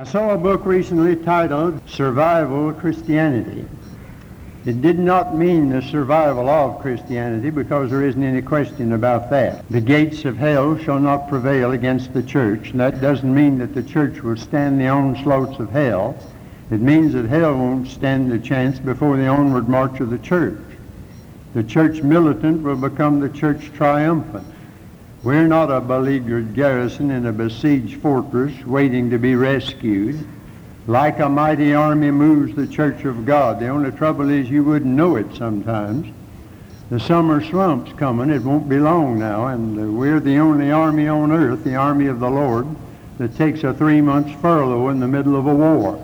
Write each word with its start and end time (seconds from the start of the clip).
I 0.00 0.04
saw 0.04 0.30
a 0.30 0.38
book 0.38 0.64
recently 0.64 1.14
titled 1.14 1.86
Survival 1.86 2.70
of 2.70 2.78
Christianity. 2.78 3.66
It 4.64 4.80
did 4.80 4.98
not 4.98 5.36
mean 5.36 5.68
the 5.68 5.82
survival 5.82 6.48
of 6.48 6.80
Christianity 6.80 7.50
because 7.50 7.90
there 7.90 8.06
isn't 8.06 8.22
any 8.22 8.40
question 8.40 8.94
about 8.94 9.28
that. 9.28 9.68
The 9.68 9.82
gates 9.82 10.24
of 10.24 10.38
hell 10.38 10.78
shall 10.78 11.00
not 11.00 11.28
prevail 11.28 11.72
against 11.72 12.14
the 12.14 12.22
church. 12.22 12.70
And 12.70 12.80
that 12.80 13.02
doesn't 13.02 13.34
mean 13.34 13.58
that 13.58 13.74
the 13.74 13.82
church 13.82 14.22
will 14.22 14.38
stand 14.38 14.80
the 14.80 14.88
onslaughts 14.88 15.60
of 15.60 15.68
hell. 15.68 16.16
It 16.70 16.80
means 16.80 17.12
that 17.12 17.26
hell 17.26 17.54
won't 17.54 17.86
stand 17.86 18.32
a 18.32 18.38
chance 18.38 18.78
before 18.78 19.18
the 19.18 19.26
onward 19.26 19.68
march 19.68 20.00
of 20.00 20.08
the 20.08 20.18
church. 20.18 20.62
The 21.52 21.62
church 21.62 22.00
militant 22.02 22.62
will 22.62 22.76
become 22.76 23.20
the 23.20 23.28
church 23.28 23.70
triumphant. 23.74 24.46
We're 25.22 25.48
not 25.48 25.70
a 25.70 25.82
beleaguered 25.82 26.54
garrison 26.54 27.10
in 27.10 27.26
a 27.26 27.32
besieged 27.32 28.00
fortress 28.00 28.64
waiting 28.64 29.10
to 29.10 29.18
be 29.18 29.34
rescued. 29.34 30.26
Like 30.86 31.18
a 31.18 31.28
mighty 31.28 31.74
army 31.74 32.10
moves 32.10 32.56
the 32.56 32.66
church 32.66 33.04
of 33.04 33.26
God. 33.26 33.60
The 33.60 33.68
only 33.68 33.90
trouble 33.90 34.30
is 34.30 34.48
you 34.48 34.64
wouldn't 34.64 34.94
know 34.94 35.16
it 35.16 35.26
sometimes. 35.36 36.10
The 36.88 36.98
summer 36.98 37.44
slump's 37.44 37.92
coming. 37.92 38.30
It 38.30 38.42
won't 38.42 38.66
be 38.66 38.78
long 38.78 39.18
now. 39.18 39.48
And 39.48 39.78
uh, 39.78 39.92
we're 39.92 40.20
the 40.20 40.38
only 40.38 40.70
army 40.70 41.06
on 41.06 41.32
earth, 41.32 41.64
the 41.64 41.76
army 41.76 42.06
of 42.06 42.18
the 42.18 42.30
Lord, 42.30 42.66
that 43.18 43.36
takes 43.36 43.62
a 43.62 43.74
three 43.74 44.00
months 44.00 44.32
furlough 44.40 44.88
in 44.88 45.00
the 45.00 45.06
middle 45.06 45.36
of 45.36 45.46
a 45.46 45.54
war. 45.54 46.02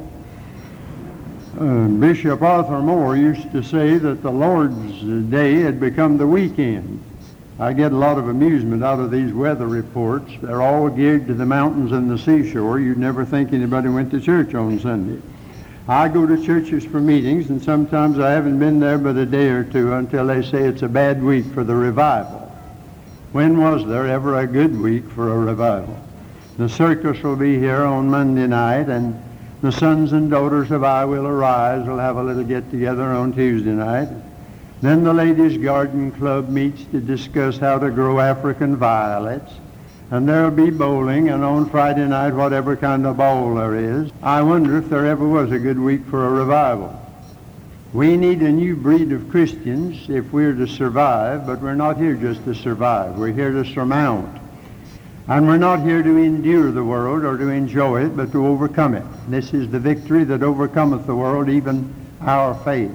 Uh, 1.58 1.88
Bishop 1.88 2.42
Arthur 2.42 2.82
Moore 2.82 3.16
used 3.16 3.50
to 3.52 3.62
say 3.62 3.96
that 3.96 4.22
the 4.22 4.30
Lord's 4.30 5.00
day 5.30 5.60
had 5.60 5.80
become 5.80 6.18
the 6.18 6.26
weekend. 6.26 7.02
I 7.58 7.72
get 7.72 7.92
a 7.92 7.96
lot 7.96 8.18
of 8.18 8.28
amusement 8.28 8.84
out 8.84 9.00
of 9.00 9.10
these 9.10 9.32
weather 9.32 9.66
reports. 9.66 10.30
They're 10.42 10.60
all 10.60 10.90
geared 10.90 11.26
to 11.28 11.34
the 11.34 11.46
mountains 11.46 11.90
and 11.92 12.10
the 12.10 12.18
seashore. 12.18 12.78
You'd 12.78 12.98
never 12.98 13.24
think 13.24 13.54
anybody 13.54 13.88
went 13.88 14.10
to 14.10 14.20
church 14.20 14.54
on 14.54 14.78
Sunday. 14.78 15.22
I 15.88 16.08
go 16.08 16.26
to 16.26 16.44
churches 16.44 16.84
for 16.84 17.00
meetings, 17.00 17.48
and 17.48 17.62
sometimes 17.62 18.18
I 18.18 18.32
haven't 18.32 18.58
been 18.58 18.78
there 18.78 18.98
but 18.98 19.16
a 19.16 19.24
day 19.24 19.48
or 19.48 19.64
two 19.64 19.94
until 19.94 20.26
they 20.26 20.42
say 20.42 20.64
it's 20.64 20.82
a 20.82 20.88
bad 20.88 21.22
week 21.22 21.46
for 21.46 21.64
the 21.64 21.74
revival. 21.74 22.52
When 23.32 23.58
was 23.58 23.86
there 23.86 24.06
ever 24.06 24.38
a 24.38 24.46
good 24.46 24.78
week 24.78 25.08
for 25.10 25.32
a 25.32 25.38
revival? 25.38 25.98
The 26.58 26.68
circus 26.68 27.22
will 27.22 27.36
be 27.36 27.58
here 27.58 27.84
on 27.84 28.10
Monday 28.10 28.46
night, 28.46 28.88
and 28.88 29.22
the 29.62 29.72
sons 29.72 30.12
and 30.12 30.30
daughters 30.30 30.70
of 30.70 30.84
I 30.84 31.06
Will 31.06 31.26
Arise 31.26 31.86
will 31.86 31.98
have 31.98 32.16
a 32.16 32.22
little 32.22 32.44
get-together 32.44 33.02
on 33.02 33.32
Tuesday 33.32 33.70
night. 33.72 34.08
Then 34.82 35.04
the 35.04 35.14
Ladies' 35.14 35.56
Garden 35.56 36.12
Club 36.12 36.50
meets 36.50 36.84
to 36.86 37.00
discuss 37.00 37.56
how 37.56 37.78
to 37.78 37.90
grow 37.90 38.20
African 38.20 38.76
violets. 38.76 39.52
And 40.10 40.28
there'll 40.28 40.50
be 40.50 40.70
bowling, 40.70 41.30
and 41.30 41.42
on 41.42 41.68
Friday 41.70 42.06
night, 42.06 42.34
whatever 42.34 42.76
kind 42.76 43.06
of 43.06 43.16
bowl 43.16 43.54
there 43.54 43.74
is. 43.74 44.10
I 44.22 44.42
wonder 44.42 44.76
if 44.78 44.88
there 44.88 45.06
ever 45.06 45.26
was 45.26 45.50
a 45.50 45.58
good 45.58 45.78
week 45.78 46.04
for 46.04 46.26
a 46.26 46.30
revival. 46.30 46.94
We 47.92 48.16
need 48.16 48.42
a 48.42 48.52
new 48.52 48.76
breed 48.76 49.10
of 49.12 49.30
Christians 49.30 50.10
if 50.10 50.30
we're 50.30 50.52
to 50.52 50.66
survive, 50.66 51.46
but 51.46 51.60
we're 51.62 51.74
not 51.74 51.96
here 51.96 52.14
just 52.14 52.44
to 52.44 52.54
survive. 52.54 53.16
We're 53.16 53.32
here 53.32 53.52
to 53.52 53.64
surmount. 53.64 54.40
And 55.26 55.46
we're 55.46 55.56
not 55.56 55.80
here 55.80 56.02
to 56.02 56.16
endure 56.18 56.70
the 56.70 56.84
world 56.84 57.24
or 57.24 57.36
to 57.38 57.48
enjoy 57.48 58.04
it, 58.04 58.16
but 58.16 58.30
to 58.32 58.46
overcome 58.46 58.94
it. 58.94 59.04
This 59.28 59.54
is 59.54 59.70
the 59.70 59.80
victory 59.80 60.22
that 60.24 60.42
overcometh 60.42 61.06
the 61.06 61.16
world, 61.16 61.48
even 61.48 61.92
our 62.20 62.54
faith. 62.54 62.92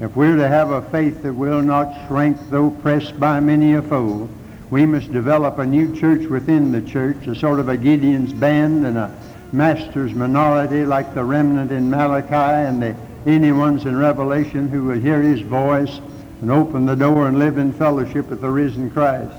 If 0.00 0.14
we're 0.14 0.36
to 0.36 0.46
have 0.46 0.70
a 0.70 0.82
faith 0.90 1.22
that 1.24 1.32
will 1.32 1.60
not 1.60 2.06
shrink 2.06 2.38
though 2.50 2.70
pressed 2.70 3.18
by 3.18 3.40
many 3.40 3.74
a 3.74 3.82
foe, 3.82 4.28
we 4.70 4.86
must 4.86 5.12
develop 5.12 5.58
a 5.58 5.66
new 5.66 5.96
church 5.96 6.28
within 6.28 6.70
the 6.70 6.82
church, 6.82 7.26
a 7.26 7.34
sort 7.34 7.58
of 7.58 7.68
a 7.68 7.76
Gideon's 7.76 8.32
band 8.32 8.86
and 8.86 8.96
a 8.96 9.12
master's 9.50 10.14
minority 10.14 10.84
like 10.84 11.14
the 11.14 11.24
remnant 11.24 11.72
in 11.72 11.90
Malachi 11.90 12.34
and 12.34 12.80
the 12.80 12.94
any 13.26 13.50
ones 13.50 13.86
in 13.86 13.96
Revelation 13.96 14.68
who 14.68 14.84
will 14.84 15.00
hear 15.00 15.20
his 15.20 15.40
voice 15.40 16.00
and 16.42 16.50
open 16.52 16.86
the 16.86 16.94
door 16.94 17.26
and 17.26 17.40
live 17.40 17.58
in 17.58 17.72
fellowship 17.72 18.28
with 18.28 18.40
the 18.40 18.50
risen 18.50 18.92
Christ. 18.92 19.34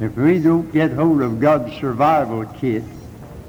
If 0.00 0.16
we 0.16 0.38
don't 0.38 0.72
get 0.72 0.92
hold 0.92 1.20
of 1.20 1.38
God's 1.38 1.76
survival 1.76 2.46
kit, 2.58 2.82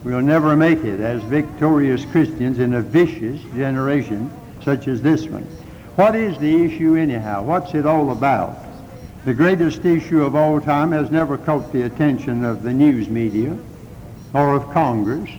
we'll 0.04 0.22
never 0.22 0.58
make 0.58 0.84
it 0.84 1.00
as 1.00 1.24
victorious 1.24 2.04
Christians 2.04 2.60
in 2.60 2.74
a 2.74 2.82
vicious 2.82 3.42
generation 3.56 4.30
such 4.62 4.90
as 4.90 5.02
this 5.02 5.26
one. 5.26 5.48
What 5.96 6.16
is 6.16 6.36
the 6.40 6.66
issue 6.66 6.96
anyhow? 6.96 7.44
What's 7.44 7.76
it 7.76 7.86
all 7.86 8.12
about? 8.12 8.58
The 9.26 9.34
greatest 9.34 9.86
issue 9.86 10.24
of 10.24 10.36
all 10.36 10.60
time 10.60 10.92
has 10.92 11.12
never 11.12 11.38
caught 11.38 11.72
the 11.72 11.84
attention 11.84 12.44
of 12.44 12.64
the 12.64 12.74
news 12.74 13.10
media 13.10 13.56
or 14.34 14.56
of 14.56 14.72
Congress 14.72 15.30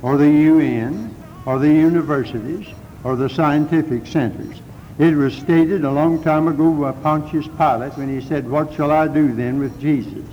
or 0.00 0.16
the 0.16 0.30
UN 0.30 1.14
or 1.44 1.58
the 1.58 1.68
universities 1.68 2.66
or 3.04 3.16
the 3.16 3.28
scientific 3.28 4.06
centers. 4.06 4.62
It 4.98 5.14
was 5.14 5.34
stated 5.34 5.84
a 5.84 5.92
long 5.92 6.22
time 6.22 6.48
ago 6.48 6.72
by 6.72 6.92
Pontius 6.92 7.46
Pilate 7.46 7.96
when 7.98 8.08
he 8.08 8.26
said, 8.26 8.48
What 8.48 8.72
shall 8.72 8.90
I 8.90 9.08
do 9.08 9.34
then 9.34 9.58
with 9.58 9.78
Jesus, 9.78 10.24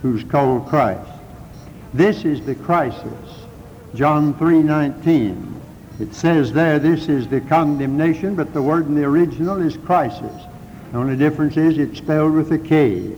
who's 0.00 0.22
called 0.22 0.68
Christ? 0.68 1.10
This 1.92 2.24
is 2.24 2.40
the 2.46 2.54
crisis. 2.54 3.46
John 3.94 4.32
3.19. 4.34 5.53
It 6.00 6.12
says 6.12 6.52
there 6.52 6.80
this 6.80 7.08
is 7.08 7.28
the 7.28 7.40
condemnation, 7.40 8.34
but 8.34 8.52
the 8.52 8.62
word 8.62 8.86
in 8.86 8.96
the 8.96 9.04
original 9.04 9.60
is 9.60 9.76
crisis. 9.76 10.42
The 10.90 10.98
only 10.98 11.16
difference 11.16 11.56
is 11.56 11.78
it's 11.78 11.98
spelled 11.98 12.32
with 12.32 12.50
a 12.50 12.58
K. 12.58 13.12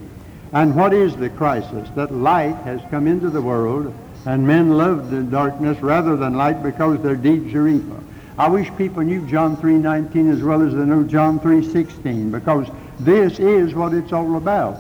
And 0.53 0.77
what 0.77 0.93
is 0.93 1.17
the 1.17 1.31
crisis? 1.31 1.89
That 1.95 2.13
light 2.13 2.57
has 2.65 2.83
come 2.91 3.07
into 3.07 3.31
the 3.31 3.41
world, 3.41 3.95
and 4.27 4.47
men 4.47 4.77
love 4.77 5.11
the 5.11 5.23
darkness 5.23 5.79
rather 5.81 6.17
than 6.17 6.35
light 6.35 6.63
because 6.63 7.01
their 7.01 7.17
deeds 7.17 7.55
are 7.55 7.67
evil. 7.67 8.03
I 8.39 8.49
wish 8.49 8.71
people 8.77 9.03
knew 9.03 9.27
John 9.27 9.57
3.19 9.57 10.31
as 10.31 10.43
well 10.43 10.61
as 10.61 10.75
they 10.75 10.85
know 10.85 11.03
John 11.03 11.41
3.16 11.41 12.31
because 12.31 12.69
this 13.01 13.39
is 13.39 13.75
what 13.75 13.95
it's 13.95 14.13
all 14.13 14.37
about. 14.37 14.79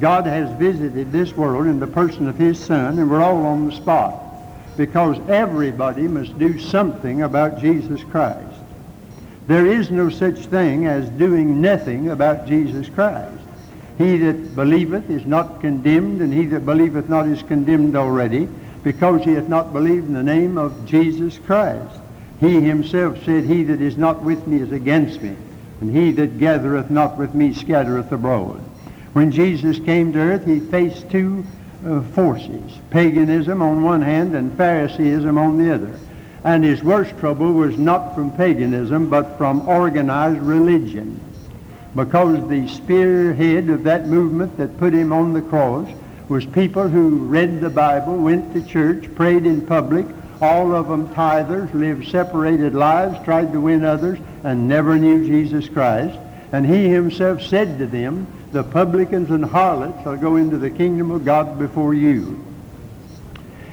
God 0.00 0.26
has 0.26 0.50
visited 0.58 1.12
this 1.12 1.36
world 1.36 1.66
in 1.66 1.80
the 1.80 1.86
person 1.86 2.28
of 2.28 2.36
his 2.36 2.58
Son, 2.58 2.98
and 2.98 3.10
we're 3.10 3.22
all 3.22 3.44
on 3.44 3.66
the 3.66 3.76
spot 3.76 4.25
because 4.76 5.18
everybody 5.28 6.02
must 6.02 6.38
do 6.38 6.58
something 6.58 7.22
about 7.22 7.60
Jesus 7.60 8.02
Christ. 8.04 8.60
There 9.46 9.66
is 9.66 9.90
no 9.90 10.10
such 10.10 10.38
thing 10.46 10.86
as 10.86 11.08
doing 11.10 11.60
nothing 11.60 12.10
about 12.10 12.46
Jesus 12.46 12.88
Christ. 12.88 13.42
He 13.98 14.18
that 14.18 14.54
believeth 14.54 15.08
is 15.08 15.24
not 15.24 15.60
condemned, 15.60 16.20
and 16.20 16.32
he 16.32 16.46
that 16.46 16.66
believeth 16.66 17.08
not 17.08 17.26
is 17.26 17.42
condemned 17.42 17.96
already, 17.96 18.48
because 18.82 19.24
he 19.24 19.32
hath 19.32 19.48
not 19.48 19.72
believed 19.72 20.06
in 20.06 20.14
the 20.14 20.22
name 20.22 20.58
of 20.58 20.86
Jesus 20.86 21.38
Christ. 21.38 21.98
He 22.40 22.60
himself 22.60 23.24
said, 23.24 23.44
He 23.44 23.62
that 23.64 23.80
is 23.80 23.96
not 23.96 24.22
with 24.22 24.46
me 24.46 24.60
is 24.60 24.72
against 24.72 25.22
me, 25.22 25.34
and 25.80 25.96
he 25.96 26.12
that 26.12 26.38
gathereth 26.38 26.90
not 26.90 27.16
with 27.16 27.34
me 27.34 27.54
scattereth 27.54 28.12
abroad. 28.12 28.60
When 29.14 29.30
Jesus 29.30 29.78
came 29.78 30.12
to 30.12 30.18
earth, 30.18 30.44
he 30.44 30.60
faced 30.60 31.08
two 31.10 31.44
forces, 32.14 32.72
paganism 32.90 33.62
on 33.62 33.82
one 33.82 34.02
hand 34.02 34.34
and 34.34 34.56
Phariseeism 34.56 35.38
on 35.38 35.58
the 35.58 35.74
other. 35.74 35.98
And 36.44 36.62
his 36.62 36.82
worst 36.82 37.16
trouble 37.18 37.52
was 37.52 37.76
not 37.76 38.14
from 38.14 38.30
paganism, 38.36 39.10
but 39.10 39.36
from 39.36 39.68
organized 39.68 40.40
religion. 40.40 41.20
Because 41.94 42.48
the 42.48 42.68
spearhead 42.68 43.68
of 43.70 43.84
that 43.84 44.06
movement 44.06 44.56
that 44.58 44.78
put 44.78 44.92
him 44.92 45.12
on 45.12 45.32
the 45.32 45.42
cross 45.42 45.88
was 46.28 46.44
people 46.44 46.88
who 46.88 47.24
read 47.24 47.60
the 47.60 47.70
Bible, 47.70 48.16
went 48.16 48.52
to 48.52 48.62
church, 48.62 49.12
prayed 49.14 49.46
in 49.46 49.64
public, 49.64 50.06
all 50.40 50.74
of 50.74 50.88
them 50.88 51.08
tithers, 51.14 51.72
lived 51.72 52.08
separated 52.08 52.74
lives, 52.74 53.24
tried 53.24 53.52
to 53.52 53.60
win 53.60 53.84
others, 53.84 54.18
and 54.44 54.68
never 54.68 54.98
knew 54.98 55.26
Jesus 55.26 55.68
Christ. 55.68 56.18
And 56.52 56.66
he 56.66 56.88
himself 56.88 57.42
said 57.42 57.78
to 57.78 57.86
them, 57.86 58.26
the 58.52 58.62
publicans 58.62 59.30
and 59.30 59.44
harlots 59.44 60.02
shall 60.02 60.16
go 60.16 60.36
into 60.36 60.58
the 60.58 60.70
kingdom 60.70 61.10
of 61.10 61.24
God 61.24 61.58
before 61.58 61.94
you. 61.94 62.44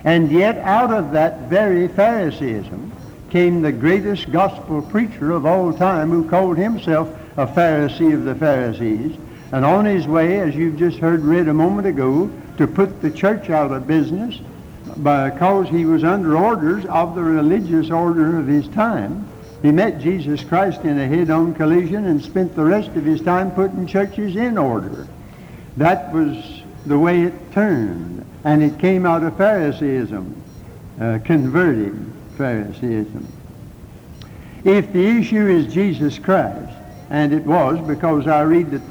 And 0.03 0.31
yet 0.31 0.57
out 0.57 0.91
of 0.91 1.11
that 1.11 1.50
very 1.50 1.88
Phariseeism 1.88 2.91
came 3.29 3.61
the 3.61 3.72
greatest 3.72 4.31
gospel 4.31 4.81
preacher 4.81 5.31
of 5.31 5.46
all 5.46 5.73
time 5.73 6.09
who 6.09 6.29
called 6.29 6.58
himself 6.58 7.09
a 7.37 7.47
Pharisee 7.47 8.14
of 8.14 8.25
the 8.25 8.35
Pharisees. 8.35 9.16
And 9.52 9.64
on 9.64 9.85
his 9.85 10.08
way, 10.08 10.40
as 10.40 10.55
you've 10.55 10.78
just 10.78 10.97
heard 10.97 11.22
read 11.22 11.47
a 11.47 11.53
moment 11.53 11.87
ago, 11.87 12.29
to 12.58 12.67
put 12.67 13.02
the 13.02 13.09
church 13.09 13.49
out 13.49 13.72
of 13.72 13.87
business 13.87 14.40
because 15.02 15.67
he 15.70 15.85
was 15.85 16.03
under 16.03 16.37
orders 16.37 16.85
of 16.85 17.16
the 17.16 17.23
religious 17.23 17.90
order 17.90 18.37
of 18.37 18.47
his 18.47 18.67
time. 18.70 19.28
He 19.63 19.71
met 19.71 19.99
Jesus 19.99 20.43
Christ 20.43 20.81
in 20.81 20.99
a 20.99 21.07
head-on 21.07 21.55
collision 21.55 22.05
and 22.05 22.21
spent 22.21 22.53
the 22.53 22.65
rest 22.65 22.89
of 22.89 23.05
his 23.05 23.21
time 23.21 23.49
putting 23.49 23.87
churches 23.87 24.35
in 24.35 24.57
order. 24.57 25.07
That 25.77 26.13
was 26.13 26.61
the 26.85 26.99
way 26.99 27.23
it 27.23 27.53
turned. 27.53 28.25
And 28.43 28.61
it 28.61 28.77
came 28.77 29.05
out 29.05 29.23
of 29.23 29.37
Phariseeism, 29.37 30.35
uh, 30.99 31.19
converting 31.23 32.13
Phariseeism. 32.37 33.25
If 34.65 34.91
the 34.91 35.07
issue 35.07 35.47
is 35.47 35.73
Jesus 35.73 36.19
Christ, 36.19 36.73
and 37.09 37.33
it 37.33 37.45
was 37.45 37.79
because 37.87 38.27
I 38.27 38.41
read 38.41 38.71
that 38.71 38.81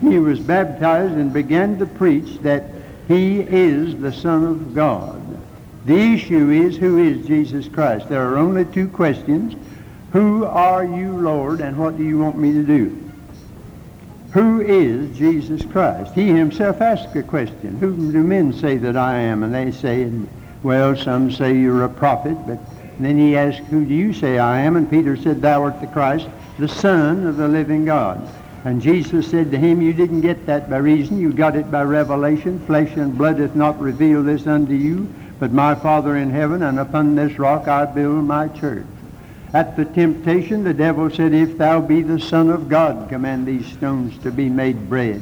he 0.00 0.18
was 0.18 0.40
baptized 0.40 1.12
and 1.12 1.30
began 1.30 1.78
to 1.78 1.86
preach 1.86 2.38
that 2.38 2.64
he 3.06 3.40
is 3.40 4.00
the 4.00 4.12
Son 4.12 4.44
of 4.44 4.74
God. 4.74 5.20
The 5.84 6.14
issue 6.14 6.50
is, 6.50 6.76
who 6.76 6.98
is 6.98 7.26
Jesus 7.26 7.68
Christ? 7.68 8.08
There 8.08 8.26
are 8.26 8.38
only 8.38 8.64
two 8.64 8.88
questions. 8.88 9.56
Who 10.12 10.44
are 10.44 10.84
you, 10.84 11.12
Lord, 11.12 11.60
and 11.60 11.76
what 11.76 11.96
do 11.96 12.04
you 12.04 12.18
want 12.18 12.36
me 12.36 12.52
to 12.52 12.62
do? 12.62 13.10
Who 14.32 14.60
is 14.60 15.16
Jesus 15.16 15.62
Christ? 15.64 16.14
He 16.14 16.28
himself 16.28 16.80
asked 16.80 17.14
a 17.16 17.22
question. 17.22 17.78
Who 17.78 18.12
do 18.12 18.22
men 18.22 18.52
say 18.52 18.76
that 18.78 18.96
I 18.96 19.18
am? 19.18 19.42
And 19.42 19.54
they 19.54 19.70
say, 19.72 20.10
well, 20.62 20.96
some 20.96 21.30
say 21.30 21.56
you're 21.56 21.84
a 21.84 21.88
prophet, 21.88 22.36
but 22.46 22.58
then 22.98 23.18
he 23.18 23.36
asked, 23.36 23.58
who 23.64 23.84
do 23.84 23.94
you 23.94 24.12
say 24.12 24.38
I 24.38 24.60
am? 24.60 24.76
And 24.76 24.88
Peter 24.88 25.16
said, 25.16 25.42
thou 25.42 25.64
art 25.64 25.80
the 25.80 25.86
Christ, 25.86 26.28
the 26.58 26.68
Son 26.68 27.26
of 27.26 27.36
the 27.36 27.48
living 27.48 27.84
God. 27.84 28.26
And 28.64 28.80
Jesus 28.80 29.28
said 29.28 29.50
to 29.50 29.58
him, 29.58 29.82
You 29.82 29.92
didn't 29.92 30.20
get 30.20 30.46
that 30.46 30.70
by 30.70 30.76
reason, 30.76 31.18
you 31.18 31.32
got 31.32 31.56
it 31.56 31.70
by 31.70 31.82
revelation. 31.82 32.64
Flesh 32.66 32.96
and 32.96 33.16
blood 33.18 33.40
hath 33.40 33.56
not 33.56 33.80
revealed 33.80 34.26
this 34.26 34.46
unto 34.46 34.74
you, 34.74 35.12
but 35.40 35.52
my 35.52 35.74
Father 35.74 36.16
in 36.16 36.30
heaven, 36.30 36.62
and 36.62 36.78
upon 36.78 37.16
this 37.16 37.38
rock 37.40 37.66
I 37.66 37.86
build 37.86 38.24
my 38.24 38.46
church. 38.48 38.86
At 39.54 39.76
the 39.76 39.84
temptation, 39.84 40.64
the 40.64 40.72
devil 40.72 41.10
said, 41.10 41.34
If 41.34 41.58
thou 41.58 41.80
be 41.80 42.02
the 42.02 42.18
Son 42.18 42.48
of 42.48 42.68
God, 42.68 43.08
command 43.08 43.46
these 43.46 43.66
stones 43.66 44.16
to 44.22 44.30
be 44.30 44.48
made 44.48 44.88
bread. 44.88 45.20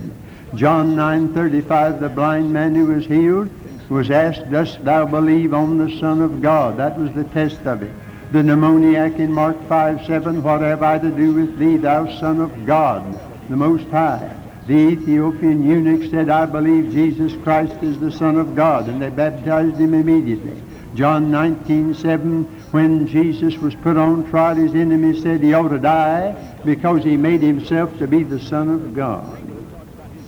John 0.54 0.94
9:35, 0.94 2.00
the 2.00 2.08
blind 2.08 2.52
man 2.52 2.74
who 2.74 2.86
was 2.86 3.06
healed 3.06 3.50
was 3.88 4.10
asked, 4.10 4.50
Dost 4.50 4.84
thou 4.84 5.06
believe 5.06 5.52
on 5.52 5.78
the 5.78 5.98
Son 5.98 6.22
of 6.22 6.40
God? 6.40 6.76
That 6.76 6.98
was 6.98 7.12
the 7.12 7.24
test 7.24 7.66
of 7.66 7.82
it. 7.82 7.92
The 8.30 8.42
demoniac 8.42 9.18
in 9.18 9.32
Mark 9.32 9.56
5:7, 9.68 10.42
What 10.42 10.60
have 10.60 10.82
I 10.82 10.98
to 10.98 11.10
do 11.10 11.32
with 11.32 11.58
thee, 11.58 11.76
thou 11.76 12.06
Son 12.20 12.40
of 12.40 12.66
God? 12.66 13.18
the 13.50 13.56
Most 13.56 13.88
High. 13.88 14.32
The 14.68 14.74
Ethiopian 14.74 15.64
eunuch 15.64 16.08
said, 16.10 16.30
I 16.30 16.46
believe 16.46 16.92
Jesus 16.92 17.32
Christ 17.42 17.82
is 17.82 17.98
the 17.98 18.12
Son 18.12 18.36
of 18.36 18.54
God, 18.54 18.88
and 18.88 19.02
they 19.02 19.10
baptized 19.10 19.76
him 19.76 19.92
immediately. 19.92 20.62
John 20.94 21.30
19:7, 21.30 22.46
when 22.72 23.06
Jesus 23.06 23.56
was 23.58 23.74
put 23.76 23.96
on 23.96 24.28
trial, 24.28 24.56
his 24.56 24.74
enemies 24.74 25.22
said 25.22 25.40
he 25.40 25.54
ought 25.54 25.68
to 25.68 25.78
die 25.78 26.34
because 26.64 27.04
he 27.04 27.16
made 27.16 27.42
himself 27.42 27.96
to 27.98 28.06
be 28.06 28.22
the 28.22 28.40
Son 28.40 28.68
of 28.68 28.94
God. 28.94 29.38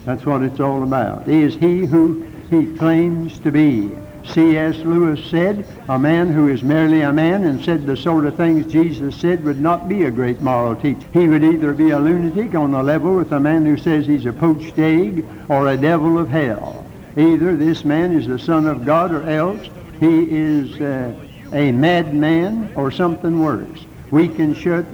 That's 0.04 0.24
what 0.24 0.42
it's 0.42 0.60
all 0.60 0.82
about. 0.82 1.26
He 1.26 1.42
is 1.42 1.54
he 1.54 1.84
who 1.84 2.26
he 2.50 2.66
claims 2.76 3.38
to 3.40 3.50
be. 3.50 3.90
C.S. 4.24 4.76
Lewis 4.78 5.24
said, 5.30 5.66
a 5.88 5.98
man 5.98 6.32
who 6.32 6.48
is 6.48 6.62
merely 6.62 7.00
a 7.00 7.12
man 7.12 7.42
and 7.42 7.62
said 7.64 7.86
the 7.86 7.96
sort 7.96 8.24
of 8.24 8.36
things 8.36 8.72
Jesus 8.72 9.16
said 9.16 9.42
would 9.44 9.60
not 9.60 9.88
be 9.88 10.04
a 10.04 10.12
great 10.12 10.40
moral 10.40 10.76
teacher. 10.76 11.06
He 11.12 11.26
would 11.26 11.42
either 11.42 11.72
be 11.72 11.90
a 11.90 11.98
lunatic 11.98 12.54
on 12.54 12.70
the 12.70 12.82
level 12.82 13.16
with 13.16 13.32
a 13.32 13.40
man 13.40 13.66
who 13.66 13.76
says 13.76 14.06
he's 14.06 14.26
a 14.26 14.32
poached 14.32 14.78
egg 14.78 15.24
or 15.48 15.68
a 15.68 15.76
devil 15.76 16.18
of 16.18 16.28
hell. 16.28 16.86
Either 17.16 17.56
this 17.56 17.84
man 17.84 18.12
is 18.12 18.28
the 18.28 18.38
Son 18.38 18.66
of 18.66 18.86
God 18.86 19.12
or 19.12 19.28
else 19.28 19.68
he 20.02 20.26
is 20.28 20.80
uh, 20.80 21.14
a 21.52 21.70
madman 21.70 22.72
or 22.74 22.90
something 22.90 23.38
worse. 23.38 23.86
We 24.10 24.26
can 24.26 24.52
shut 24.52 24.84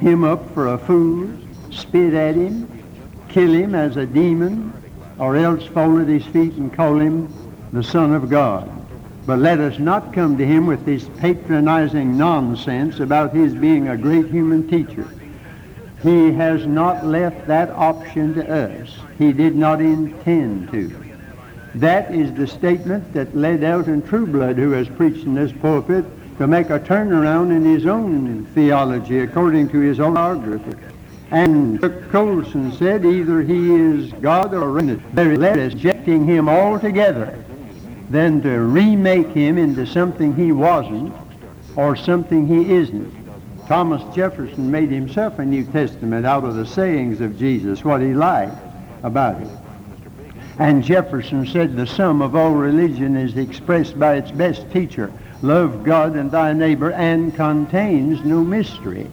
him 0.00 0.24
up 0.24 0.52
for 0.52 0.74
a 0.74 0.78
fool, 0.78 1.30
spit 1.70 2.14
at 2.14 2.34
him, 2.34 2.68
kill 3.28 3.52
him 3.52 3.76
as 3.76 3.96
a 3.96 4.04
demon, 4.04 4.72
or 5.20 5.36
else 5.36 5.64
fall 5.68 6.00
at 6.00 6.08
his 6.08 6.26
feet 6.26 6.54
and 6.54 6.74
call 6.74 6.98
him 6.98 7.32
the 7.72 7.84
Son 7.84 8.12
of 8.12 8.28
God. 8.28 8.68
But 9.24 9.38
let 9.38 9.60
us 9.60 9.78
not 9.78 10.12
come 10.12 10.36
to 10.38 10.44
him 10.44 10.66
with 10.66 10.84
this 10.84 11.08
patronizing 11.18 12.18
nonsense 12.18 12.98
about 12.98 13.32
his 13.32 13.54
being 13.54 13.86
a 13.86 13.96
great 13.96 14.26
human 14.26 14.68
teacher. 14.68 15.06
He 16.02 16.32
has 16.32 16.66
not 16.66 17.06
left 17.06 17.46
that 17.46 17.70
option 17.70 18.34
to 18.34 18.52
us. 18.52 18.90
He 19.16 19.32
did 19.32 19.54
not 19.54 19.80
intend 19.80 20.72
to. 20.72 21.13
That 21.74 22.14
is 22.14 22.32
the 22.32 22.46
statement 22.46 23.12
that 23.14 23.36
led 23.36 23.64
Elton 23.64 24.02
Trueblood, 24.02 24.56
who 24.56 24.70
has 24.70 24.88
preached 24.88 25.24
in 25.24 25.34
this 25.34 25.52
pulpit, 25.52 26.04
to 26.38 26.46
make 26.46 26.70
a 26.70 26.78
turnaround 26.78 27.50
in 27.50 27.64
his 27.64 27.86
own 27.86 28.46
theology 28.54 29.20
according 29.20 29.68
to 29.70 29.80
his 29.80 30.00
own 30.00 30.14
biography. 30.14 30.76
And 31.30 31.80
Colson 32.10 32.70
said 32.72 33.04
either 33.04 33.42
he 33.42 33.74
is 33.74 34.12
God 34.14 34.54
or 34.54 34.80
there 34.82 35.32
is 35.32 35.74
rejecting 35.74 36.24
him 36.26 36.48
altogether 36.48 37.44
than 38.10 38.40
to 38.42 38.60
remake 38.60 39.28
him 39.28 39.58
into 39.58 39.86
something 39.86 40.34
he 40.34 40.52
wasn't 40.52 41.12
or 41.74 41.96
something 41.96 42.46
he 42.46 42.72
isn't. 42.74 43.12
Thomas 43.66 44.02
Jefferson 44.14 44.70
made 44.70 44.90
himself 44.90 45.38
a 45.38 45.44
New 45.44 45.64
Testament 45.64 46.24
out 46.26 46.44
of 46.44 46.54
the 46.54 46.66
sayings 46.66 47.20
of 47.20 47.38
Jesus, 47.38 47.84
what 47.84 48.00
he 48.00 48.12
liked 48.14 48.56
about 49.02 49.40
it. 49.42 49.48
And 50.58 50.84
Jefferson 50.84 51.46
said 51.46 51.76
the 51.76 51.86
sum 51.86 52.22
of 52.22 52.36
all 52.36 52.52
religion 52.52 53.16
is 53.16 53.36
expressed 53.36 53.98
by 53.98 54.14
its 54.14 54.30
best 54.30 54.70
teacher, 54.70 55.12
love 55.42 55.82
God 55.82 56.14
and 56.14 56.30
thy 56.30 56.52
neighbor, 56.52 56.92
and 56.92 57.34
contains 57.34 58.24
no 58.24 58.44
mystery. 58.44 59.10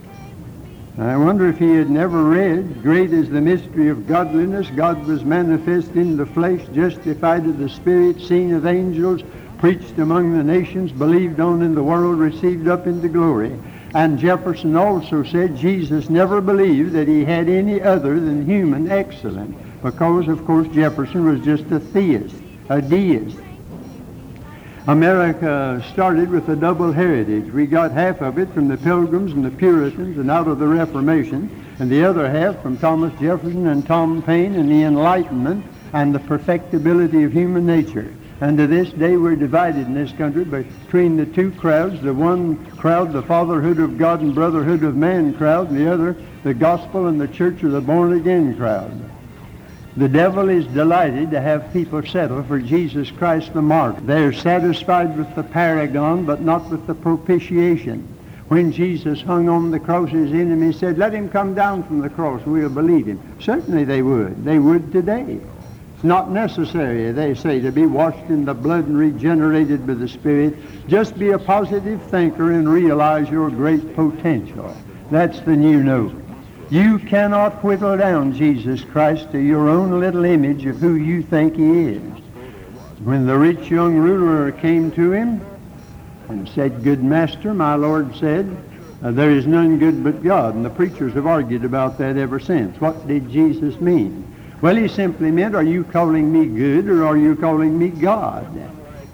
I 0.98 1.16
wonder 1.16 1.48
if 1.48 1.58
he 1.58 1.70
had 1.70 1.90
never 1.90 2.22
read, 2.22 2.82
Great 2.82 3.12
is 3.12 3.28
the 3.28 3.40
mystery 3.40 3.88
of 3.88 4.06
godliness. 4.06 4.68
God 4.76 5.04
was 5.06 5.24
manifest 5.24 5.92
in 5.92 6.16
the 6.16 6.26
flesh, 6.26 6.60
justified 6.74 7.46
of 7.46 7.58
the 7.58 7.68
Spirit, 7.70 8.20
seen 8.20 8.52
of 8.54 8.66
angels, 8.66 9.22
preached 9.58 9.98
among 9.98 10.36
the 10.36 10.44
nations, 10.44 10.92
believed 10.92 11.40
on 11.40 11.62
in 11.62 11.74
the 11.74 11.82
world, 11.82 12.18
received 12.18 12.68
up 12.68 12.86
into 12.86 13.08
glory. 13.08 13.58
And 13.94 14.18
Jefferson 14.18 14.76
also 14.76 15.22
said 15.24 15.56
Jesus 15.56 16.08
never 16.08 16.40
believed 16.40 16.92
that 16.92 17.08
he 17.08 17.24
had 17.24 17.48
any 17.48 17.80
other 17.80 18.20
than 18.20 18.46
human 18.46 18.90
excellence, 18.90 19.56
because, 19.82 20.28
of 20.28 20.44
course, 20.44 20.68
Jefferson 20.68 21.24
was 21.24 21.40
just 21.40 21.64
a 21.72 21.80
theist, 21.80 22.36
a 22.68 22.80
deist. 22.80 23.36
America 24.88 25.84
started 25.92 26.28
with 26.30 26.48
a 26.48 26.56
double 26.56 26.90
heritage. 26.90 27.52
We 27.52 27.66
got 27.66 27.92
half 27.92 28.20
of 28.20 28.38
it 28.38 28.52
from 28.52 28.66
the 28.66 28.76
Pilgrims 28.76 29.32
and 29.32 29.44
the 29.44 29.50
Puritans 29.50 30.18
and 30.18 30.30
out 30.30 30.48
of 30.48 30.58
the 30.58 30.66
Reformation, 30.66 31.64
and 31.78 31.90
the 31.90 32.04
other 32.04 32.28
half 32.28 32.60
from 32.62 32.76
Thomas 32.78 33.12
Jefferson 33.20 33.68
and 33.68 33.86
Tom 33.86 34.22
Paine 34.22 34.54
and 34.54 34.68
the 34.68 34.82
Enlightenment 34.82 35.64
and 35.92 36.14
the 36.14 36.18
perfectibility 36.20 37.22
of 37.22 37.32
human 37.32 37.64
nature. 37.64 38.12
And 38.40 38.58
to 38.58 38.66
this 38.66 38.90
day 38.90 39.16
we're 39.16 39.36
divided 39.36 39.86
in 39.86 39.94
this 39.94 40.10
country 40.12 40.44
between 40.44 41.16
the 41.16 41.26
two 41.26 41.52
crowds, 41.52 42.00
the 42.00 42.12
one 42.12 42.66
crowd, 42.76 43.12
the 43.12 43.22
fatherhood 43.22 43.78
of 43.78 43.98
God 43.98 44.20
and 44.20 44.34
brotherhood 44.34 44.82
of 44.82 44.96
man 44.96 45.32
crowd, 45.34 45.70
and 45.70 45.78
the 45.78 45.92
other, 45.92 46.16
the 46.42 46.54
gospel 46.54 47.06
and 47.06 47.20
the 47.20 47.28
church 47.28 47.62
of 47.62 47.70
the 47.70 47.80
born 47.80 48.14
again 48.14 48.56
crowd. 48.56 49.11
The 49.94 50.08
devil 50.08 50.48
is 50.48 50.66
delighted 50.68 51.32
to 51.32 51.40
have 51.40 51.72
people 51.72 52.02
settle 52.02 52.42
for 52.44 52.58
Jesus 52.58 53.10
Christ 53.10 53.52
the 53.52 53.60
martyr. 53.60 54.00
They're 54.00 54.32
satisfied 54.32 55.18
with 55.18 55.34
the 55.34 55.42
paragon, 55.42 56.24
but 56.24 56.40
not 56.40 56.70
with 56.70 56.86
the 56.86 56.94
propitiation. 56.94 58.08
When 58.48 58.72
Jesus 58.72 59.20
hung 59.20 59.48
on 59.50 59.70
the 59.70 59.80
cross, 59.80 60.08
his 60.08 60.32
enemies 60.32 60.78
said, 60.78 60.96
let 60.96 61.12
him 61.12 61.28
come 61.28 61.54
down 61.54 61.82
from 61.84 62.00
the 62.00 62.08
cross, 62.08 62.44
we'll 62.46 62.70
believe 62.70 63.06
him. 63.06 63.20
Certainly 63.38 63.84
they 63.84 64.02
would. 64.02 64.44
They 64.44 64.58
would 64.58 64.92
today. 64.92 65.40
It's 65.94 66.04
not 66.04 66.30
necessary, 66.30 67.12
they 67.12 67.34
say, 67.34 67.60
to 67.60 67.70
be 67.70 67.86
washed 67.86 68.30
in 68.30 68.46
the 68.46 68.54
blood 68.54 68.86
and 68.86 68.96
regenerated 68.96 69.86
by 69.86 69.94
the 69.94 70.08
Spirit. 70.08 70.56
Just 70.88 71.18
be 71.18 71.30
a 71.30 71.38
positive 71.38 72.02
thinker 72.10 72.52
and 72.52 72.68
realize 72.68 73.28
your 73.28 73.50
great 73.50 73.94
potential. 73.94 74.74
That's 75.10 75.40
the 75.40 75.54
new 75.54 75.82
note. 75.82 76.21
You 76.72 76.98
cannot 76.98 77.62
whittle 77.62 77.98
down 77.98 78.32
Jesus 78.32 78.82
Christ 78.82 79.30
to 79.32 79.38
your 79.38 79.68
own 79.68 80.00
little 80.00 80.24
image 80.24 80.64
of 80.64 80.78
who 80.78 80.94
you 80.94 81.22
think 81.22 81.54
he 81.54 81.88
is. 81.88 82.02
When 83.04 83.26
the 83.26 83.36
rich 83.36 83.70
young 83.70 83.94
ruler 83.98 84.50
came 84.52 84.90
to 84.92 85.12
him 85.12 85.44
and 86.30 86.48
said, 86.48 86.82
Good 86.82 87.04
master, 87.04 87.52
my 87.52 87.74
Lord 87.74 88.16
said, 88.16 88.56
uh, 89.02 89.10
there 89.10 89.30
is 89.30 89.46
none 89.46 89.78
good 89.78 90.02
but 90.02 90.22
God. 90.22 90.54
And 90.54 90.64
the 90.64 90.70
preachers 90.70 91.12
have 91.12 91.26
argued 91.26 91.66
about 91.66 91.98
that 91.98 92.16
ever 92.16 92.40
since. 92.40 92.80
What 92.80 93.06
did 93.06 93.28
Jesus 93.28 93.78
mean? 93.78 94.34
Well, 94.62 94.76
he 94.76 94.88
simply 94.88 95.30
meant, 95.30 95.54
are 95.54 95.62
you 95.62 95.84
calling 95.84 96.32
me 96.32 96.46
good 96.46 96.88
or 96.88 97.04
are 97.06 97.18
you 97.18 97.36
calling 97.36 97.78
me 97.78 97.88
God? 97.88 98.48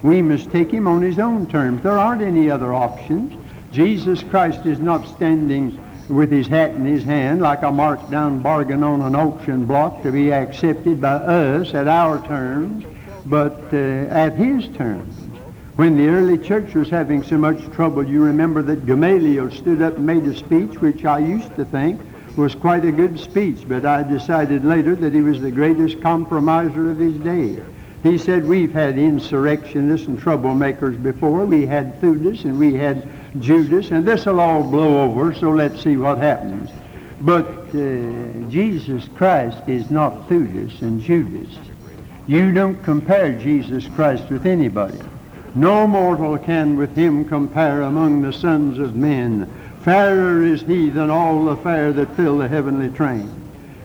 We 0.01 0.21
must 0.21 0.49
take 0.49 0.71
him 0.71 0.87
on 0.87 1.01
his 1.01 1.19
own 1.19 1.45
terms. 1.45 1.83
There 1.83 1.99
aren't 1.99 2.21
any 2.21 2.49
other 2.49 2.73
options. 2.73 3.33
Jesus 3.73 4.23
Christ 4.23 4.65
is 4.65 4.79
not 4.79 5.05
standing 5.09 5.77
with 6.09 6.31
his 6.31 6.47
hat 6.47 6.71
in 6.71 6.85
his 6.85 7.03
hand 7.03 7.41
like 7.41 7.61
a 7.61 7.71
marked 7.71 8.09
down 8.09 8.41
bargain 8.41 8.83
on 8.83 9.01
an 9.01 9.15
auction 9.15 9.65
block 9.65 10.01
to 10.01 10.11
be 10.11 10.33
accepted 10.33 10.99
by 10.99 11.13
us 11.13 11.73
at 11.73 11.87
our 11.87 12.25
terms, 12.27 12.83
but 13.25 13.63
uh, 13.71 13.77
at 14.09 14.33
his 14.33 14.67
terms. 14.69 15.15
When 15.75 15.95
the 15.95 16.07
early 16.07 16.37
church 16.37 16.73
was 16.73 16.89
having 16.89 17.23
so 17.23 17.37
much 17.37 17.63
trouble, 17.71 18.05
you 18.05 18.21
remember 18.23 18.61
that 18.63 18.85
Gamaliel 18.85 19.51
stood 19.51 19.81
up 19.81 19.95
and 19.95 20.05
made 20.05 20.25
a 20.25 20.35
speech, 20.35 20.81
which 20.81 21.05
I 21.05 21.19
used 21.19 21.55
to 21.55 21.63
think 21.63 22.01
was 22.35 22.53
quite 22.55 22.85
a 22.85 22.91
good 22.91 23.19
speech, 23.19 23.65
but 23.67 23.85
I 23.85 24.03
decided 24.03 24.65
later 24.65 24.95
that 24.95 25.13
he 25.13 25.21
was 25.21 25.39
the 25.39 25.51
greatest 25.51 26.01
compromiser 26.01 26.91
of 26.91 26.97
his 26.97 27.17
day. 27.19 27.63
He 28.03 28.17
said, 28.17 28.45
we've 28.45 28.73
had 28.73 28.97
insurrectionists 28.97 30.07
and 30.07 30.19
troublemakers 30.19 31.01
before. 31.01 31.45
We 31.45 31.65
had 31.65 31.99
Theudas 32.01 32.45
and 32.45 32.57
we 32.57 32.73
had 32.73 33.07
Judas, 33.39 33.91
and 33.91 34.05
this 34.05 34.25
will 34.25 34.39
all 34.39 34.63
blow 34.63 35.03
over, 35.03 35.33
so 35.33 35.51
let's 35.51 35.83
see 35.83 35.97
what 35.97 36.17
happens. 36.17 36.69
But 37.21 37.47
uh, 37.75 38.49
Jesus 38.49 39.07
Christ 39.15 39.61
is 39.67 39.91
not 39.91 40.27
Theudas 40.27 40.81
and 40.81 41.01
Judas. 41.01 41.55
You 42.27 42.51
don't 42.51 42.81
compare 42.83 43.33
Jesus 43.37 43.87
Christ 43.95 44.29
with 44.29 44.45
anybody. 44.45 44.99
No 45.55 45.85
mortal 45.87 46.37
can 46.37 46.77
with 46.77 46.95
him 46.95 47.25
compare 47.25 47.81
among 47.81 48.21
the 48.21 48.33
sons 48.33 48.79
of 48.79 48.95
men. 48.95 49.51
Fairer 49.81 50.43
is 50.43 50.61
he 50.61 50.89
than 50.89 51.09
all 51.09 51.45
the 51.45 51.57
fair 51.57 51.91
that 51.93 52.15
fill 52.15 52.37
the 52.37 52.47
heavenly 52.47 52.89
train. 52.89 53.31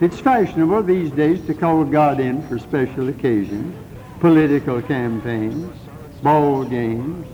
It's 0.00 0.18
fashionable 0.18 0.82
these 0.82 1.10
days 1.10 1.44
to 1.46 1.54
call 1.54 1.84
God 1.84 2.20
in 2.20 2.46
for 2.48 2.58
special 2.58 3.08
occasions, 3.08 3.74
political 4.20 4.82
campaigns, 4.82 5.74
ball 6.22 6.64
games, 6.64 7.26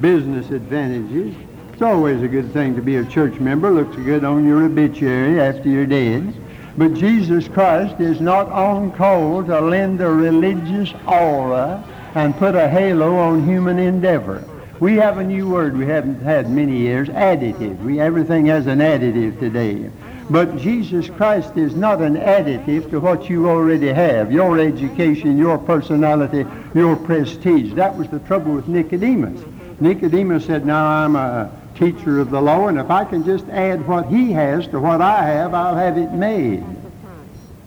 business 0.00 0.50
advantages. 0.50 1.34
It's 1.76 1.82
always 1.82 2.22
a 2.22 2.28
good 2.28 2.54
thing 2.54 2.74
to 2.76 2.80
be 2.80 2.96
a 2.96 3.04
church 3.04 3.38
member. 3.38 3.70
Looks 3.70 3.96
good 3.96 4.24
on 4.24 4.46
your 4.46 4.64
obituary 4.64 5.38
after 5.38 5.68
you're 5.68 5.84
dead. 5.84 6.32
But 6.78 6.94
Jesus 6.94 7.48
Christ 7.48 8.00
is 8.00 8.18
not 8.18 8.50
on 8.50 8.92
call 8.92 9.44
to 9.44 9.60
lend 9.60 10.00
a 10.00 10.08
religious 10.08 10.94
aura 11.06 11.84
and 12.14 12.34
put 12.34 12.54
a 12.54 12.66
halo 12.66 13.16
on 13.16 13.46
human 13.46 13.78
endeavor. 13.78 14.42
We 14.80 14.94
have 14.94 15.18
a 15.18 15.24
new 15.24 15.50
word 15.50 15.76
we 15.76 15.84
haven't 15.84 16.22
had 16.22 16.50
many 16.50 16.78
years, 16.78 17.10
additive. 17.10 17.78
We, 17.82 18.00
everything 18.00 18.46
has 18.46 18.66
an 18.66 18.78
additive 18.78 19.38
today. 19.38 19.90
But 20.30 20.56
Jesus 20.56 21.10
Christ 21.10 21.58
is 21.58 21.76
not 21.76 22.00
an 22.00 22.16
additive 22.16 22.88
to 22.88 23.00
what 23.00 23.28
you 23.28 23.50
already 23.50 23.88
have, 23.88 24.32
your 24.32 24.58
education, 24.58 25.36
your 25.36 25.58
personality, 25.58 26.46
your 26.74 26.96
prestige. 26.96 27.74
That 27.74 27.94
was 27.94 28.08
the 28.08 28.20
trouble 28.20 28.54
with 28.54 28.66
Nicodemus. 28.66 29.44
Nicodemus 29.78 30.46
said, 30.46 30.64
now 30.64 30.86
I'm 30.86 31.16
a 31.16 31.52
teacher 31.76 32.20
of 32.20 32.30
the 32.30 32.40
law, 32.40 32.68
and 32.68 32.78
if 32.78 32.90
I 32.90 33.04
can 33.04 33.24
just 33.24 33.46
add 33.48 33.86
what 33.86 34.06
he 34.06 34.32
has 34.32 34.66
to 34.68 34.80
what 34.80 35.00
I 35.00 35.22
have, 35.22 35.54
I'll 35.54 35.76
have 35.76 35.98
it 35.98 36.12
made. 36.12 36.64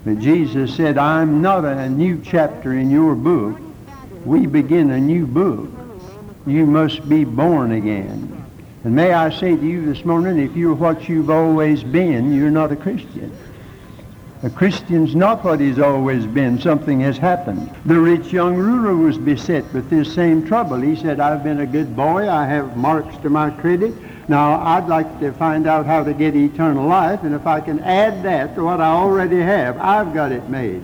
But 0.06 0.20
Jesus 0.20 0.76
said, 0.76 0.98
I'm 0.98 1.42
not 1.42 1.66
a 1.66 1.90
new 1.90 2.22
chapter 2.24 2.74
in 2.74 2.90
your 2.90 3.16
book. 3.16 3.60
We 4.26 4.48
begin 4.48 4.92
a 4.92 5.00
new 5.00 5.26
book. 5.26 5.70
You 6.46 6.66
must 6.66 7.08
be 7.08 7.24
born 7.24 7.74
again. 7.74 8.36
And 8.84 8.96
may 8.96 9.12
I 9.12 9.30
say 9.30 9.56
to 9.56 9.66
you 9.66 9.86
this 9.86 10.06
morning, 10.06 10.40
if 10.40 10.56
you're 10.56 10.74
what 10.74 11.10
you've 11.10 11.30
always 11.30 11.84
been, 11.84 12.34
you're 12.34 12.50
not 12.50 12.72
a 12.72 12.76
Christian. 12.76 13.36
A 14.42 14.50
Christian's 14.50 15.16
not 15.16 15.44
what 15.44 15.60
he's 15.60 15.80
always 15.80 16.26
been. 16.26 16.62
Something 16.62 17.02
has 17.02 17.18
happened. 17.18 17.76
The 17.86 18.00
rich 18.00 18.32
young 18.32 18.56
ruler 18.56 18.96
was 18.96 19.18
beset 19.18 19.66
with 19.74 19.90
this 19.90 20.14
same 20.14 20.48
trouble. 20.48 20.80
He 20.80 20.96
said, 20.96 21.20
I've 21.20 21.44
been 21.44 21.60
a 21.60 21.66
good 21.66 21.94
boy. 21.94 22.30
I 22.30 22.46
have 22.46 22.78
marks 22.78 23.18
to 23.18 23.30
my 23.30 23.50
credit. 23.50 23.94
Now, 24.30 24.62
I'd 24.62 24.88
like 24.88 25.20
to 25.20 25.34
find 25.34 25.68
out 25.68 25.86
how 25.86 26.06
to 26.06 26.14
get 26.14 26.38
eternal 26.38 26.88
life, 26.88 27.24
and 27.24 27.36
if 27.36 27.46
I 27.46 27.60
can 27.60 27.80
add 27.82 28.24
that 28.24 28.56
to 28.56 28.64
what 28.64 28.80
I 28.80 28.92
already 28.92 29.42
have, 29.42 29.78
I've 29.78 30.14
got 30.14 30.32
it 30.32 30.48
made. 30.50 30.84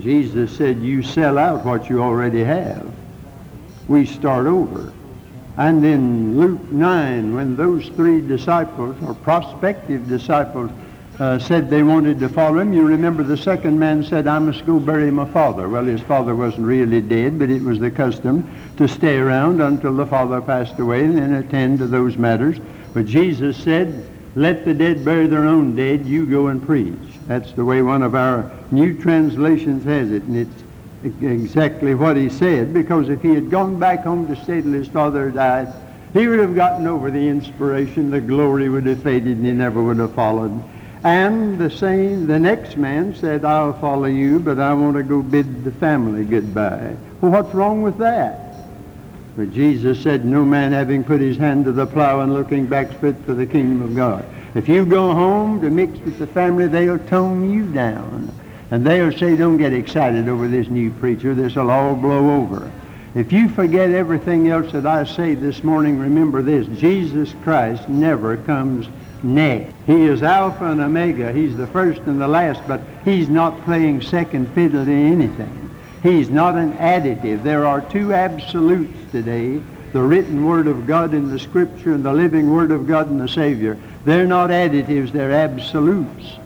Jesus 0.00 0.54
said, 0.54 0.80
you 0.80 1.02
sell 1.02 1.38
out 1.38 1.64
what 1.64 1.88
you 1.88 2.02
already 2.02 2.44
have. 2.44 2.92
We 3.88 4.04
start 4.04 4.46
over. 4.46 4.92
And 5.56 5.84
in 5.84 6.38
Luke 6.38 6.70
9, 6.70 7.34
when 7.34 7.56
those 7.56 7.88
three 7.90 8.20
disciples, 8.20 8.96
or 9.02 9.14
prospective 9.14 10.08
disciples, 10.08 10.70
uh, 11.20 11.38
said 11.38 11.68
they 11.68 11.82
wanted 11.82 12.18
to 12.18 12.30
follow 12.30 12.58
him, 12.60 12.72
you 12.72 12.82
remember 12.82 13.22
the 13.22 13.36
second 13.36 13.78
man 13.78 14.02
said, 14.02 14.26
I 14.26 14.38
must 14.38 14.64
go 14.64 14.80
bury 14.80 15.10
my 15.10 15.26
father. 15.26 15.68
Well, 15.68 15.84
his 15.84 16.00
father 16.00 16.34
wasn't 16.34 16.66
really 16.66 17.02
dead, 17.02 17.38
but 17.38 17.50
it 17.50 17.62
was 17.62 17.78
the 17.78 17.90
custom 17.90 18.50
to 18.78 18.88
stay 18.88 19.18
around 19.18 19.60
until 19.60 19.94
the 19.94 20.06
father 20.06 20.40
passed 20.40 20.78
away 20.78 21.04
and 21.04 21.18
then 21.18 21.34
attend 21.34 21.78
to 21.80 21.86
those 21.86 22.16
matters. 22.16 22.58
But 22.94 23.04
Jesus 23.04 23.58
said, 23.58 24.08
let 24.34 24.64
the 24.64 24.72
dead 24.72 25.04
bury 25.04 25.26
their 25.26 25.44
own 25.44 25.76
dead, 25.76 26.06
you 26.06 26.24
go 26.24 26.46
and 26.46 26.64
preach. 26.64 26.96
That's 27.26 27.52
the 27.52 27.66
way 27.66 27.82
one 27.82 28.02
of 28.02 28.14
our 28.14 28.50
new 28.70 28.96
translations 28.96 29.84
has 29.84 30.10
it, 30.10 30.22
and 30.22 30.36
it's 30.38 30.62
exactly 31.22 31.94
what 31.94 32.16
he 32.16 32.30
said, 32.30 32.72
because 32.72 33.10
if 33.10 33.20
he 33.20 33.34
had 33.34 33.50
gone 33.50 33.78
back 33.78 34.04
home 34.04 34.26
to 34.26 34.42
stay 34.42 34.62
till 34.62 34.72
his 34.72 34.88
father 34.88 35.30
died, 35.30 35.68
he 36.14 36.26
would 36.26 36.38
have 36.38 36.54
gotten 36.54 36.86
over 36.86 37.10
the 37.10 37.28
inspiration, 37.28 38.10
the 38.10 38.20
glory 38.22 38.70
would 38.70 38.86
have 38.86 39.02
faded, 39.02 39.36
and 39.36 39.44
he 39.44 39.52
never 39.52 39.82
would 39.82 39.98
have 39.98 40.14
followed. 40.14 40.62
And 41.02 41.58
the 41.58 41.70
same, 41.70 42.26
the 42.26 42.38
next 42.38 42.76
man 42.76 43.14
said, 43.14 43.44
I'll 43.44 43.72
follow 43.80 44.04
you, 44.04 44.38
but 44.38 44.58
I 44.58 44.74
want 44.74 44.96
to 44.96 45.02
go 45.02 45.22
bid 45.22 45.64
the 45.64 45.72
family 45.72 46.24
goodbye. 46.24 46.94
Well, 47.20 47.32
what's 47.32 47.54
wrong 47.54 47.80
with 47.80 47.96
that? 47.98 48.54
But 49.36 49.52
Jesus 49.52 50.02
said, 50.02 50.26
no 50.26 50.44
man 50.44 50.72
having 50.72 51.02
put 51.02 51.20
his 51.20 51.38
hand 51.38 51.64
to 51.64 51.72
the 51.72 51.86
plow 51.86 52.20
and 52.20 52.34
looking 52.34 52.66
back 52.66 52.92
fit 53.00 53.16
for 53.24 53.32
the 53.32 53.46
kingdom 53.46 53.80
of 53.80 53.96
God. 53.96 54.26
If 54.54 54.68
you 54.68 54.84
go 54.84 55.14
home 55.14 55.60
to 55.62 55.70
mix 55.70 55.98
with 56.00 56.18
the 56.18 56.26
family, 56.26 56.66
they'll 56.66 56.98
tone 56.98 57.50
you 57.50 57.72
down. 57.72 58.30
And 58.70 58.86
they'll 58.86 59.16
say, 59.16 59.36
don't 59.36 59.56
get 59.56 59.72
excited 59.72 60.28
over 60.28 60.48
this 60.48 60.68
new 60.68 60.90
preacher. 60.90 61.34
This'll 61.34 61.70
all 61.70 61.94
blow 61.94 62.42
over. 62.42 62.70
If 63.14 63.32
you 63.32 63.48
forget 63.48 63.90
everything 63.90 64.48
else 64.48 64.72
that 64.72 64.86
I 64.86 65.04
say 65.04 65.34
this 65.34 65.64
morning, 65.64 65.98
remember 65.98 66.42
this. 66.42 66.66
Jesus 66.78 67.34
Christ 67.42 67.88
never 67.88 68.36
comes 68.36 68.86
next. 69.22 69.74
He 69.86 70.04
is 70.04 70.22
Alpha 70.22 70.66
and 70.66 70.80
Omega. 70.80 71.32
He's 71.32 71.56
the 71.56 71.66
first 71.68 72.00
and 72.02 72.20
the 72.20 72.28
last, 72.28 72.60
but 72.66 72.80
he's 73.04 73.28
not 73.28 73.64
playing 73.64 74.02
second 74.02 74.52
fiddle 74.54 74.84
to 74.84 74.92
anything. 74.92 75.70
He's 76.02 76.30
not 76.30 76.54
an 76.56 76.72
additive. 76.74 77.42
There 77.42 77.66
are 77.66 77.80
two 77.80 78.14
absolutes 78.14 79.10
today, 79.12 79.60
the 79.92 80.02
written 80.02 80.46
Word 80.46 80.66
of 80.66 80.86
God 80.86 81.12
in 81.12 81.30
the 81.30 81.38
Scripture 81.38 81.92
and 81.92 82.04
the 82.04 82.12
living 82.12 82.50
Word 82.50 82.70
of 82.70 82.86
God 82.86 83.10
in 83.10 83.18
the 83.18 83.28
Savior. 83.28 83.76
They're 84.04 84.26
not 84.26 84.50
additives, 84.50 85.12
they're 85.12 85.32
absolutes. 85.32 86.38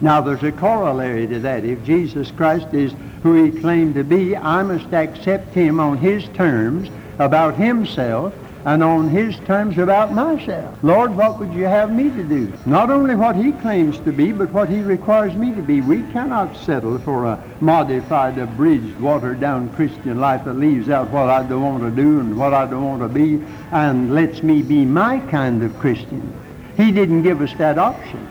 Now 0.00 0.20
there's 0.20 0.44
a 0.44 0.52
corollary 0.52 1.26
to 1.26 1.40
that. 1.40 1.64
If 1.64 1.84
Jesus 1.84 2.30
Christ 2.30 2.72
is 2.72 2.94
who 3.22 3.44
he 3.44 3.60
claimed 3.60 3.96
to 3.96 4.04
be, 4.04 4.36
I 4.36 4.62
must 4.62 4.92
accept 4.94 5.52
him 5.54 5.80
on 5.80 5.98
his 5.98 6.26
terms 6.28 6.88
about 7.18 7.56
himself 7.56 8.32
and 8.64 8.82
on 8.82 9.08
his 9.08 9.36
terms 9.40 9.78
about 9.78 10.12
myself. 10.12 10.76
Lord, 10.82 11.14
what 11.14 11.38
would 11.38 11.52
you 11.52 11.64
have 11.64 11.92
me 11.92 12.10
to 12.10 12.22
do? 12.22 12.52
Not 12.66 12.90
only 12.90 13.14
what 13.14 13.36
he 13.36 13.52
claims 13.52 13.98
to 14.00 14.12
be, 14.12 14.32
but 14.32 14.50
what 14.50 14.68
he 14.68 14.80
requires 14.80 15.34
me 15.34 15.54
to 15.54 15.62
be. 15.62 15.80
We 15.80 16.02
cannot 16.12 16.56
settle 16.56 16.98
for 16.98 17.26
a 17.26 17.42
modified, 17.60 18.38
abridged, 18.38 18.98
watered-down 19.00 19.74
Christian 19.74 20.20
life 20.20 20.44
that 20.44 20.54
leaves 20.54 20.88
out 20.88 21.10
what 21.10 21.28
I 21.28 21.42
don't 21.42 21.62
want 21.62 21.82
to 21.82 21.90
do 21.90 22.20
and 22.20 22.36
what 22.36 22.54
I 22.54 22.66
don't 22.66 22.84
want 22.84 23.02
to 23.02 23.08
be 23.08 23.44
and 23.72 24.14
lets 24.14 24.42
me 24.42 24.62
be 24.62 24.84
my 24.84 25.20
kind 25.30 25.62
of 25.62 25.78
Christian. 25.78 26.32
He 26.76 26.92
didn't 26.92 27.22
give 27.22 27.40
us 27.40 27.52
that 27.54 27.78
option 27.78 28.28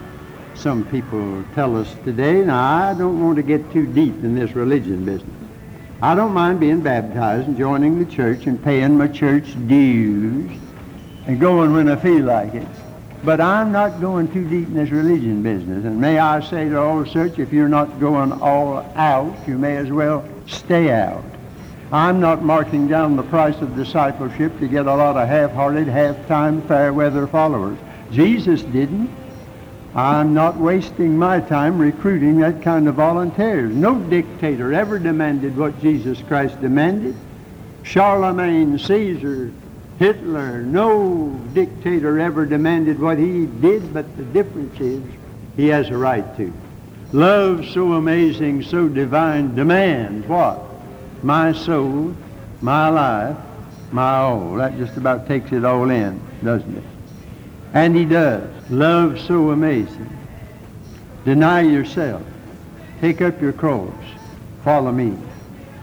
some 0.58 0.84
people 0.86 1.44
tell 1.54 1.78
us 1.78 1.94
today. 2.04 2.44
Now, 2.44 2.90
I 2.90 2.94
don't 2.94 3.24
want 3.24 3.36
to 3.36 3.44
get 3.44 3.72
too 3.72 3.86
deep 3.86 4.24
in 4.24 4.36
this 4.36 4.52
religion 4.56 5.06
business. 5.06 5.47
I 6.00 6.14
don't 6.14 6.34
mind 6.34 6.60
being 6.60 6.82
baptized 6.82 7.48
and 7.48 7.58
joining 7.58 7.98
the 7.98 8.06
church 8.06 8.46
and 8.46 8.64
paying 8.64 9.00
my 9.00 9.08
church 9.08 9.56
dues 9.66 10.52
and 11.26 11.40
going 11.40 11.74
when 11.74 11.90
I 11.90 11.96
feel 11.96 12.24
like 12.24 12.54
it. 12.54 12.68
But 13.24 13.42
I'm 13.42 13.72
not 13.72 14.00
going 14.00 14.32
too 14.32 14.48
deep 14.48 14.68
in 14.68 14.76
this 14.76 14.92
religion 14.92 15.42
business. 15.42 15.86
And 15.86 16.00
may 16.00 16.20
I 16.20 16.40
say 16.42 16.70
to 16.70 16.80
all 16.80 17.04
church, 17.04 17.40
if 17.40 17.52
you're 17.52 17.68
not 17.68 18.00
going 18.00 18.32
all 18.32 18.78
out, 18.96 19.36
you 19.48 19.58
may 19.58 19.78
as 19.78 19.92
well 19.92 20.24
stay 20.46 20.92
out. 20.92 21.24
I'm 21.92 22.20
not 22.20 22.44
marking 22.44 22.88
down 22.88 23.16
the 23.16 23.24
price 23.24 23.60
of 23.62 23.76
discipleship 23.76 24.60
to 24.60 24.68
get 24.68 24.86
a 24.86 24.94
lot 24.94 25.18
of 25.18 25.28
half-hearted, 25.28 25.88
half-time, 25.88 26.62
fair-weather 26.68 27.26
followers. 27.26 27.80
Jesus 28.12 28.62
didn't. 28.62 29.10
I'm 29.96 30.34
not 30.34 30.58
wasting 30.58 31.18
my 31.18 31.40
time 31.40 31.80
recruiting 31.80 32.40
that 32.40 32.62
kind 32.62 32.88
of 32.88 32.96
volunteers. 32.96 33.74
No 33.74 33.96
dictator 33.96 34.74
ever 34.74 35.00
demanded 35.00 35.58
what 35.58 35.82
Jesus 35.82 36.22
Christ 36.24 36.60
demanded. 36.62 37.16
Charlemagne, 37.84 38.78
Caesar, 38.78 39.52
Hitler, 39.98 40.62
no 40.62 41.30
dictator 41.54 42.20
ever 42.20 42.46
demanded 42.46 43.00
what 43.00 43.18
he 43.18 43.46
did, 43.46 43.94
but 43.94 44.18
the 44.18 44.24
difference 44.26 44.80
is 44.80 45.04
he 45.56 45.68
has 45.68 45.90
a 45.90 45.98
right 45.98 46.36
to. 46.38 46.54
Love 47.14 47.66
so 47.70 47.94
amazing, 47.94 48.62
so 48.64 48.88
divine 48.88 49.56
demands 49.56 50.28
what? 50.28 50.62
My 51.24 51.54
soul, 51.54 52.14
my 52.62 52.90
life, 52.90 53.38
my 53.92 54.18
all. 54.18 54.56
That 54.56 54.78
just 54.78 54.98
about 54.98 55.26
takes 55.28 55.52
it 55.52 55.64
all 55.64 55.90
in, 55.90 56.22
doesn't 56.44 56.78
it? 56.78 56.84
And 57.74 57.96
he 57.96 58.06
does. 58.06 58.50
Love 58.70 59.20
so 59.20 59.52
amazing. 59.52 60.10
Deny 61.26 61.62
yourself. 61.62 62.24
Take 63.02 63.22
up 63.22 63.42
your 63.42 63.54
cross. 63.54 63.94
Follow 64.64 64.92
me. 64.92 65.18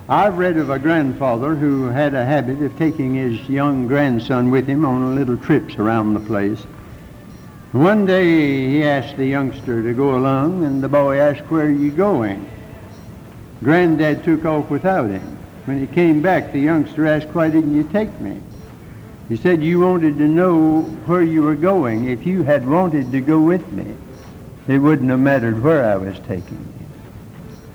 I've 0.09 0.37
read 0.37 0.57
of 0.57 0.69
a 0.69 0.79
grandfather 0.79 1.55
who 1.55 1.87
had 1.87 2.13
a 2.13 2.25
habit 2.25 2.61
of 2.61 2.77
taking 2.77 3.15
his 3.15 3.49
young 3.49 3.87
grandson 3.87 4.51
with 4.51 4.67
him 4.67 4.85
on 4.85 5.15
little 5.15 5.39
trips 5.39 5.77
around 5.77 6.13
the 6.15 6.21
place. 6.21 6.61
One 7.73 8.05
day 8.05 8.69
he 8.69 8.85
asked 8.85 9.17
the 9.17 9.27
youngster 9.27 9.83
to 9.83 9.95
go 9.95 10.17
along, 10.17 10.65
and 10.65 10.83
the 10.83 10.89
boy 10.89 11.19
asked, 11.19 11.51
where 11.51 11.67
are 11.67 11.71
you 11.71 11.91
going? 11.91 12.49
Granddad 13.63 14.25
took 14.25 14.45
off 14.45 14.69
without 14.69 15.09
him. 15.09 15.39
When 15.65 15.81
he 15.81 15.87
came 15.87 16.21
back, 16.21 16.53
the 16.53 16.61
youngster 16.61 17.07
asked, 17.07 17.29
why 17.29 17.49
didn't 17.49 17.75
you 17.75 17.85
take 17.85 18.21
me? 18.21 18.41
He 19.29 19.37
said 19.37 19.63
you 19.63 19.81
wanted 19.81 20.19
to 20.19 20.29
know 20.29 20.83
where 21.07 21.23
you 21.23 21.43
were 21.43 21.55
going. 21.55 22.09
If 22.09 22.27
you 22.27 22.43
had 22.43 22.69
wanted 22.69 23.11
to 23.13 23.21
go 23.21 23.41
with 23.41 23.67
me, 23.73 23.95
it 24.69 24.79
wouldn't 24.79 25.11
have 25.11 25.21
mattered 25.21 25.63
where 25.63 25.85
I 25.85 25.97
was 25.97 26.19
taking 26.21 26.59
you. 26.59 26.87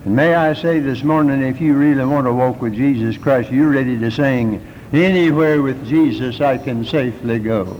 And 0.06 0.16
may 0.16 0.36
I 0.36 0.54
say 0.54 0.80
this 0.80 1.04
morning, 1.04 1.42
if 1.42 1.60
you 1.60 1.74
really 1.74 2.06
want 2.06 2.26
to 2.28 2.34
walk 2.34 2.62
with 2.62 2.74
Jesus 2.74 3.18
Christ, 3.18 3.52
you're 3.52 3.70
ready 3.70 3.98
to 4.00 4.12
sing, 4.12 4.66
Anywhere 4.92 5.62
with 5.62 5.88
Jesus 5.88 6.42
I 6.42 6.58
can 6.58 6.84
safely 6.84 7.38
go. 7.38 7.80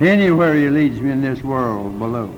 Anywhere 0.00 0.54
he 0.54 0.68
leads 0.68 1.00
me 1.00 1.10
in 1.10 1.20
this 1.20 1.42
world 1.42 1.98
below. 1.98 2.34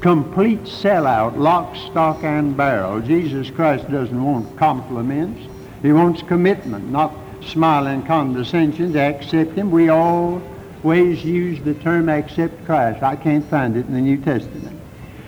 Complete 0.00 0.62
sellout, 0.64 1.36
lock, 1.36 1.74
stock, 1.76 2.22
and 2.22 2.56
barrel. 2.56 3.00
Jesus 3.00 3.50
Christ 3.50 3.90
doesn't 3.90 4.24
want 4.24 4.56
compliments. 4.56 5.40
He 5.82 5.92
wants 5.92 6.22
commitment, 6.22 6.90
not 6.90 7.14
smiling 7.42 8.02
condescension 8.02 8.92
to 8.92 8.98
accept 8.98 9.52
him. 9.52 9.70
We 9.70 9.88
always 9.88 11.24
use 11.24 11.62
the 11.62 11.74
term 11.74 12.08
accept 12.08 12.64
Christ. 12.64 13.02
I 13.02 13.16
can't 13.16 13.44
find 13.46 13.76
it 13.76 13.86
in 13.86 13.94
the 13.94 14.00
New 14.00 14.18
Testament. 14.18 14.78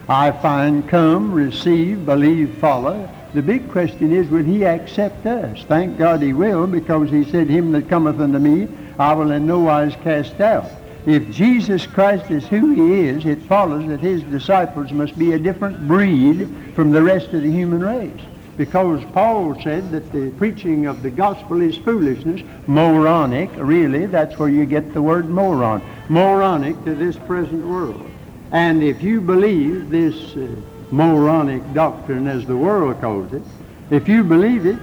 I 0.08 0.32
find 0.32 0.88
come, 0.88 1.32
receive, 1.32 2.04
believe, 2.04 2.58
follow. 2.58 3.08
The 3.32 3.42
big 3.42 3.70
question 3.70 4.12
is, 4.12 4.28
will 4.28 4.42
he 4.42 4.64
accept 4.64 5.24
us? 5.24 5.62
Thank 5.64 5.98
God 5.98 6.20
he 6.20 6.32
will, 6.32 6.66
because 6.66 7.10
he 7.10 7.24
said, 7.24 7.48
him 7.48 7.70
that 7.72 7.88
cometh 7.88 8.18
unto 8.18 8.38
me, 8.38 8.68
I 8.98 9.12
will 9.14 9.30
in 9.30 9.46
no 9.46 9.60
wise 9.60 9.94
cast 10.02 10.40
out. 10.40 10.68
If 11.06 11.30
Jesus 11.30 11.86
Christ 11.86 12.30
is 12.30 12.46
who 12.46 12.72
he 12.72 13.08
is, 13.08 13.24
it 13.24 13.40
follows 13.42 13.88
that 13.88 14.00
his 14.00 14.22
disciples 14.24 14.90
must 14.92 15.16
be 15.16 15.32
a 15.32 15.38
different 15.38 15.86
breed 15.86 16.48
from 16.74 16.90
the 16.90 17.02
rest 17.02 17.28
of 17.28 17.42
the 17.42 17.50
human 17.50 17.80
race. 17.80 18.20
Because 18.56 19.02
Paul 19.12 19.60
said 19.62 19.90
that 19.92 20.12
the 20.12 20.30
preaching 20.32 20.86
of 20.86 21.02
the 21.02 21.10
gospel 21.10 21.62
is 21.62 21.76
foolishness, 21.78 22.42
moronic, 22.66 23.50
really, 23.56 24.06
that's 24.06 24.38
where 24.38 24.48
you 24.48 24.66
get 24.66 24.92
the 24.92 25.00
word 25.02 25.30
moron, 25.30 25.82
moronic 26.08 26.82
to 26.84 26.94
this 26.94 27.16
present 27.16 27.64
world. 27.66 28.10
And 28.52 28.82
if 28.82 29.02
you 29.02 29.20
believe 29.20 29.90
this 29.90 30.36
uh, 30.36 30.48
moronic 30.90 31.72
doctrine, 31.72 32.26
as 32.26 32.44
the 32.46 32.56
world 32.56 33.00
calls 33.00 33.32
it, 33.32 33.42
if 33.90 34.08
you 34.08 34.24
believe 34.24 34.66
it, 34.66 34.78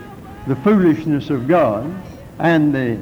the 0.47 0.55
foolishness 0.55 1.29
of 1.29 1.47
God 1.47 1.93
and 2.39 2.74
the 2.74 3.00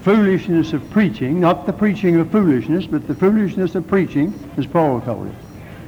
foolishness 0.00 0.72
of 0.72 0.88
preaching, 0.90 1.40
not 1.40 1.66
the 1.66 1.72
preaching 1.72 2.16
of 2.16 2.30
foolishness, 2.30 2.86
but 2.86 3.06
the 3.06 3.14
foolishness 3.14 3.74
of 3.74 3.86
preaching, 3.86 4.32
as 4.56 4.66
Paul 4.66 5.00
told 5.02 5.28
us, 5.28 5.34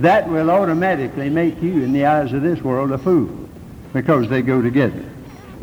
that 0.01 0.29
will 0.29 0.51
automatically 0.51 1.31
make 1.31 1.61
you, 1.63 1.83
in 1.83 1.93
the 1.93 2.05
eyes 2.05 2.33
of 2.33 2.43
this 2.43 2.61
world, 2.61 2.93
a 2.93 2.99
fool, 2.99 3.48
because 3.93 4.29
they 4.29 4.43
go 4.43 4.63
together. 4.63 5.05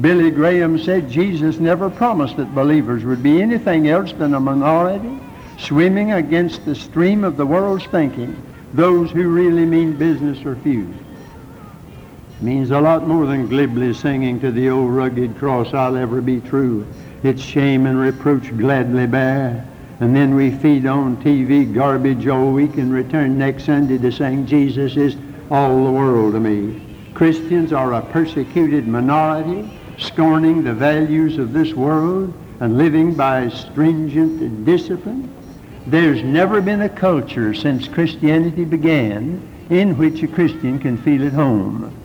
Billy 0.01 0.29
Graham 0.29 0.77
said 0.77 1.09
Jesus 1.09 1.59
never 1.59 1.89
promised 1.89 2.37
that 2.37 2.53
believers 2.53 3.03
would 3.05 3.23
be 3.23 3.41
anything 3.41 3.87
else 3.87 4.11
than 4.13 4.33
a 4.33 4.39
minority 4.39 5.21
swimming 5.57 6.11
against 6.11 6.65
the 6.65 6.75
stream 6.75 7.23
of 7.23 7.37
the 7.37 7.45
world's 7.45 7.85
thinking 7.85 8.35
those 8.73 9.09
who 9.11 9.29
really 9.29 9.65
mean 9.65 9.93
business 9.93 10.45
are 10.45 10.57
few. 10.57 10.93
Means 12.41 12.71
a 12.71 12.81
lot 12.81 13.07
more 13.07 13.25
than 13.25 13.47
glibly 13.47 13.93
singing 13.93 14.41
to 14.41 14.51
the 14.51 14.69
old 14.69 14.91
rugged 14.91 15.37
cross, 15.37 15.73
I'll 15.73 15.95
ever 15.95 16.19
be 16.19 16.41
true. 16.41 16.85
Its 17.23 17.41
shame 17.41 17.85
and 17.85 17.97
reproach 17.97 18.55
gladly 18.57 19.07
bear. 19.07 19.65
And 20.01 20.13
then 20.13 20.35
we 20.35 20.51
feed 20.51 20.85
on 20.85 21.15
TV 21.23 21.73
garbage 21.73 22.27
oh, 22.27 22.35
all 22.35 22.51
week 22.51 22.75
and 22.75 22.91
return 22.91 23.37
next 23.37 23.63
Sunday 23.65 23.97
to 23.97 24.11
saying 24.11 24.47
Jesus 24.47 24.97
is 24.97 25.15
all 25.49 25.85
the 25.85 25.91
world 25.91 26.33
to 26.33 26.39
me. 26.41 26.81
Christians 27.15 27.71
are 27.71 27.93
a 27.93 28.01
persecuted 28.01 28.89
minority, 28.89 29.71
scorning 29.97 30.65
the 30.65 30.73
values 30.73 31.37
of 31.37 31.53
this 31.53 31.73
world 31.73 32.33
and 32.59 32.77
living 32.77 33.15
by 33.15 33.47
stringent 33.47 34.65
discipline. 34.65 35.33
There's 35.87 36.21
never 36.23 36.59
been 36.59 36.81
a 36.81 36.89
culture 36.89 37.53
since 37.53 37.87
Christianity 37.87 38.65
began 38.65 39.41
in 39.69 39.97
which 39.97 40.23
a 40.23 40.27
Christian 40.27 40.77
can 40.77 40.97
feel 40.97 41.25
at 41.25 41.31
home 41.31 41.95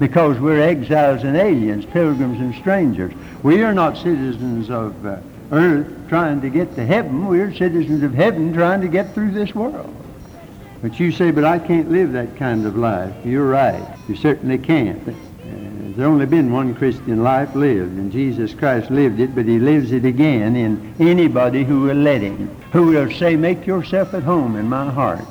because 0.00 0.40
we're 0.40 0.60
exiles 0.60 1.22
and 1.22 1.36
aliens, 1.36 1.86
pilgrims 1.86 2.40
and 2.40 2.52
strangers. 2.56 3.12
We 3.44 3.62
are 3.62 3.72
not 3.72 3.98
citizens 3.98 4.68
of 4.68 5.06
uh, 5.06 5.18
earth 5.52 5.86
trying 6.08 6.40
to 6.40 6.50
get 6.50 6.74
to 6.74 6.84
heaven. 6.84 7.28
We're 7.28 7.54
citizens 7.54 8.02
of 8.02 8.14
heaven 8.14 8.52
trying 8.52 8.80
to 8.80 8.88
get 8.88 9.14
through 9.14 9.30
this 9.30 9.54
world. 9.54 9.94
But 10.82 10.98
you 10.98 11.12
say, 11.12 11.30
but 11.30 11.44
I 11.44 11.58
can't 11.58 11.90
live 11.90 12.12
that 12.12 12.36
kind 12.36 12.64
of 12.64 12.76
life. 12.76 13.14
You're 13.24 13.48
right. 13.48 13.84
You 14.08 14.16
certainly 14.16 14.56
can't. 14.56 15.06
Uh, 15.06 15.12
there's 15.44 15.98
only 15.98 16.24
been 16.24 16.50
one 16.50 16.74
Christian 16.74 17.22
life 17.22 17.54
lived, 17.54 17.98
and 17.98 18.10
Jesus 18.10 18.54
Christ 18.54 18.90
lived 18.90 19.20
it, 19.20 19.34
but 19.34 19.44
he 19.44 19.58
lives 19.58 19.92
it 19.92 20.06
again 20.06 20.56
in 20.56 20.94
anybody 20.98 21.64
who 21.64 21.82
will 21.82 21.96
let 21.96 22.22
him, 22.22 22.48
who 22.72 22.86
will 22.86 23.10
say, 23.10 23.36
make 23.36 23.66
yourself 23.66 24.14
at 24.14 24.22
home 24.22 24.56
in 24.56 24.68
my 24.68 24.90
heart, 24.90 25.24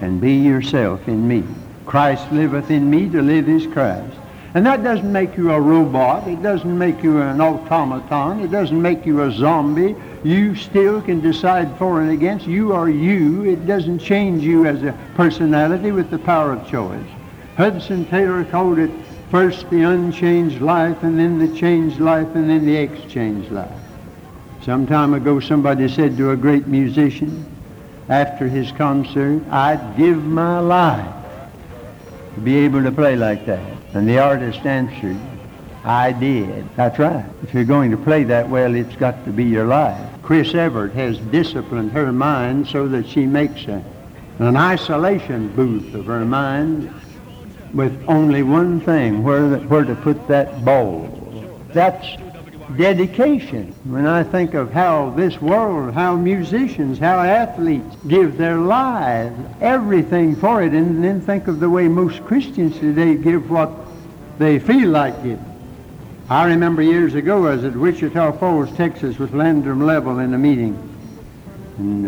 and 0.00 0.20
be 0.20 0.34
yourself 0.34 1.08
in 1.08 1.26
me. 1.26 1.42
Christ 1.86 2.30
liveth 2.30 2.70
in 2.70 2.90
me, 2.90 3.08
to 3.08 3.22
live 3.22 3.48
is 3.48 3.66
Christ. 3.68 4.18
And 4.56 4.64
that 4.64 4.82
doesn't 4.82 5.12
make 5.12 5.36
you 5.36 5.50
a 5.52 5.60
robot. 5.60 6.26
It 6.26 6.42
doesn't 6.42 6.78
make 6.78 7.02
you 7.02 7.20
an 7.20 7.42
automaton. 7.42 8.40
It 8.40 8.50
doesn't 8.50 8.80
make 8.80 9.04
you 9.04 9.20
a 9.20 9.30
zombie. 9.30 9.94
You 10.24 10.54
still 10.54 11.02
can 11.02 11.20
decide 11.20 11.76
for 11.76 12.00
and 12.00 12.10
against. 12.10 12.46
You 12.46 12.72
are 12.72 12.88
you. 12.88 13.44
It 13.44 13.66
doesn't 13.66 13.98
change 13.98 14.42
you 14.42 14.64
as 14.64 14.82
a 14.82 14.98
personality 15.14 15.92
with 15.92 16.08
the 16.08 16.18
power 16.18 16.54
of 16.54 16.66
choice. 16.66 17.06
Hudson 17.58 18.06
Taylor 18.06 18.46
called 18.46 18.78
it 18.78 18.90
First 19.30 19.68
the 19.68 19.82
unchanged 19.82 20.62
life, 20.62 21.02
and 21.02 21.18
then 21.18 21.38
the 21.38 21.54
changed 21.54 22.00
life, 22.00 22.34
and 22.34 22.48
then 22.48 22.64
the 22.64 22.76
exchanged 22.76 23.50
life. 23.50 23.68
Some 24.62 24.86
time 24.86 25.12
ago, 25.12 25.38
somebody 25.38 25.86
said 25.86 26.16
to 26.16 26.30
a 26.30 26.36
great 26.36 26.66
musician 26.66 27.44
after 28.08 28.48
his 28.48 28.72
concert, 28.72 29.42
I'd 29.50 29.98
give 29.98 30.24
my 30.24 30.60
life 30.60 31.15
to 32.36 32.40
be 32.42 32.56
able 32.58 32.82
to 32.82 32.92
play 32.92 33.16
like 33.16 33.46
that. 33.46 33.76
And 33.94 34.06
the 34.06 34.18
artist 34.18 34.64
answered, 34.64 35.16
I 35.84 36.12
did. 36.12 36.68
That's 36.76 36.98
right. 36.98 37.24
If 37.42 37.54
you're 37.54 37.64
going 37.64 37.90
to 37.90 37.96
play 37.96 38.24
that 38.24 38.48
well, 38.48 38.74
it's 38.74 38.94
got 38.96 39.24
to 39.24 39.30
be 39.30 39.44
your 39.44 39.66
life. 39.66 39.98
Chris 40.22 40.54
Evert 40.54 40.92
has 40.92 41.16
disciplined 41.18 41.92
her 41.92 42.12
mind 42.12 42.68
so 42.68 42.88
that 42.88 43.08
she 43.08 43.24
makes 43.24 43.64
a, 43.64 43.82
an 44.38 44.56
isolation 44.56 45.48
booth 45.56 45.94
of 45.94 46.04
her 46.06 46.24
mind 46.24 46.92
with 47.72 48.04
only 48.06 48.42
one 48.42 48.80
thing, 48.80 49.22
where, 49.22 49.56
where 49.60 49.84
to 49.84 49.94
put 49.94 50.28
that 50.28 50.62
bowl. 50.64 51.08
That's 51.72 52.06
dedication. 52.76 53.74
When 53.84 54.06
I 54.06 54.22
think 54.22 54.54
of 54.54 54.72
how 54.72 55.10
this 55.10 55.40
world, 55.40 55.94
how 55.94 56.16
musicians, 56.16 56.98
how 56.98 57.20
athletes 57.20 57.96
give 58.06 58.36
their 58.36 58.58
lives, 58.58 59.38
everything 59.60 60.36
for 60.36 60.62
it, 60.62 60.72
and 60.72 61.02
then 61.02 61.20
think 61.20 61.46
of 61.48 61.60
the 61.60 61.70
way 61.70 61.88
most 61.88 62.24
Christians 62.24 62.78
today 62.78 63.14
give 63.14 63.50
what 63.50 63.70
they 64.38 64.58
feel 64.58 64.90
like 64.90 65.22
giving. 65.22 65.52
I 66.28 66.46
remember 66.46 66.82
years 66.82 67.14
ago 67.14 67.46
I 67.46 67.54
was 67.54 67.64
at 67.64 67.76
Wichita 67.76 68.32
Falls, 68.32 68.72
Texas 68.76 69.18
with 69.18 69.32
Landrum 69.32 69.80
Leavell 69.80 70.24
in 70.24 70.34
a 70.34 70.38
meeting. 70.38 70.76
And 71.78 72.04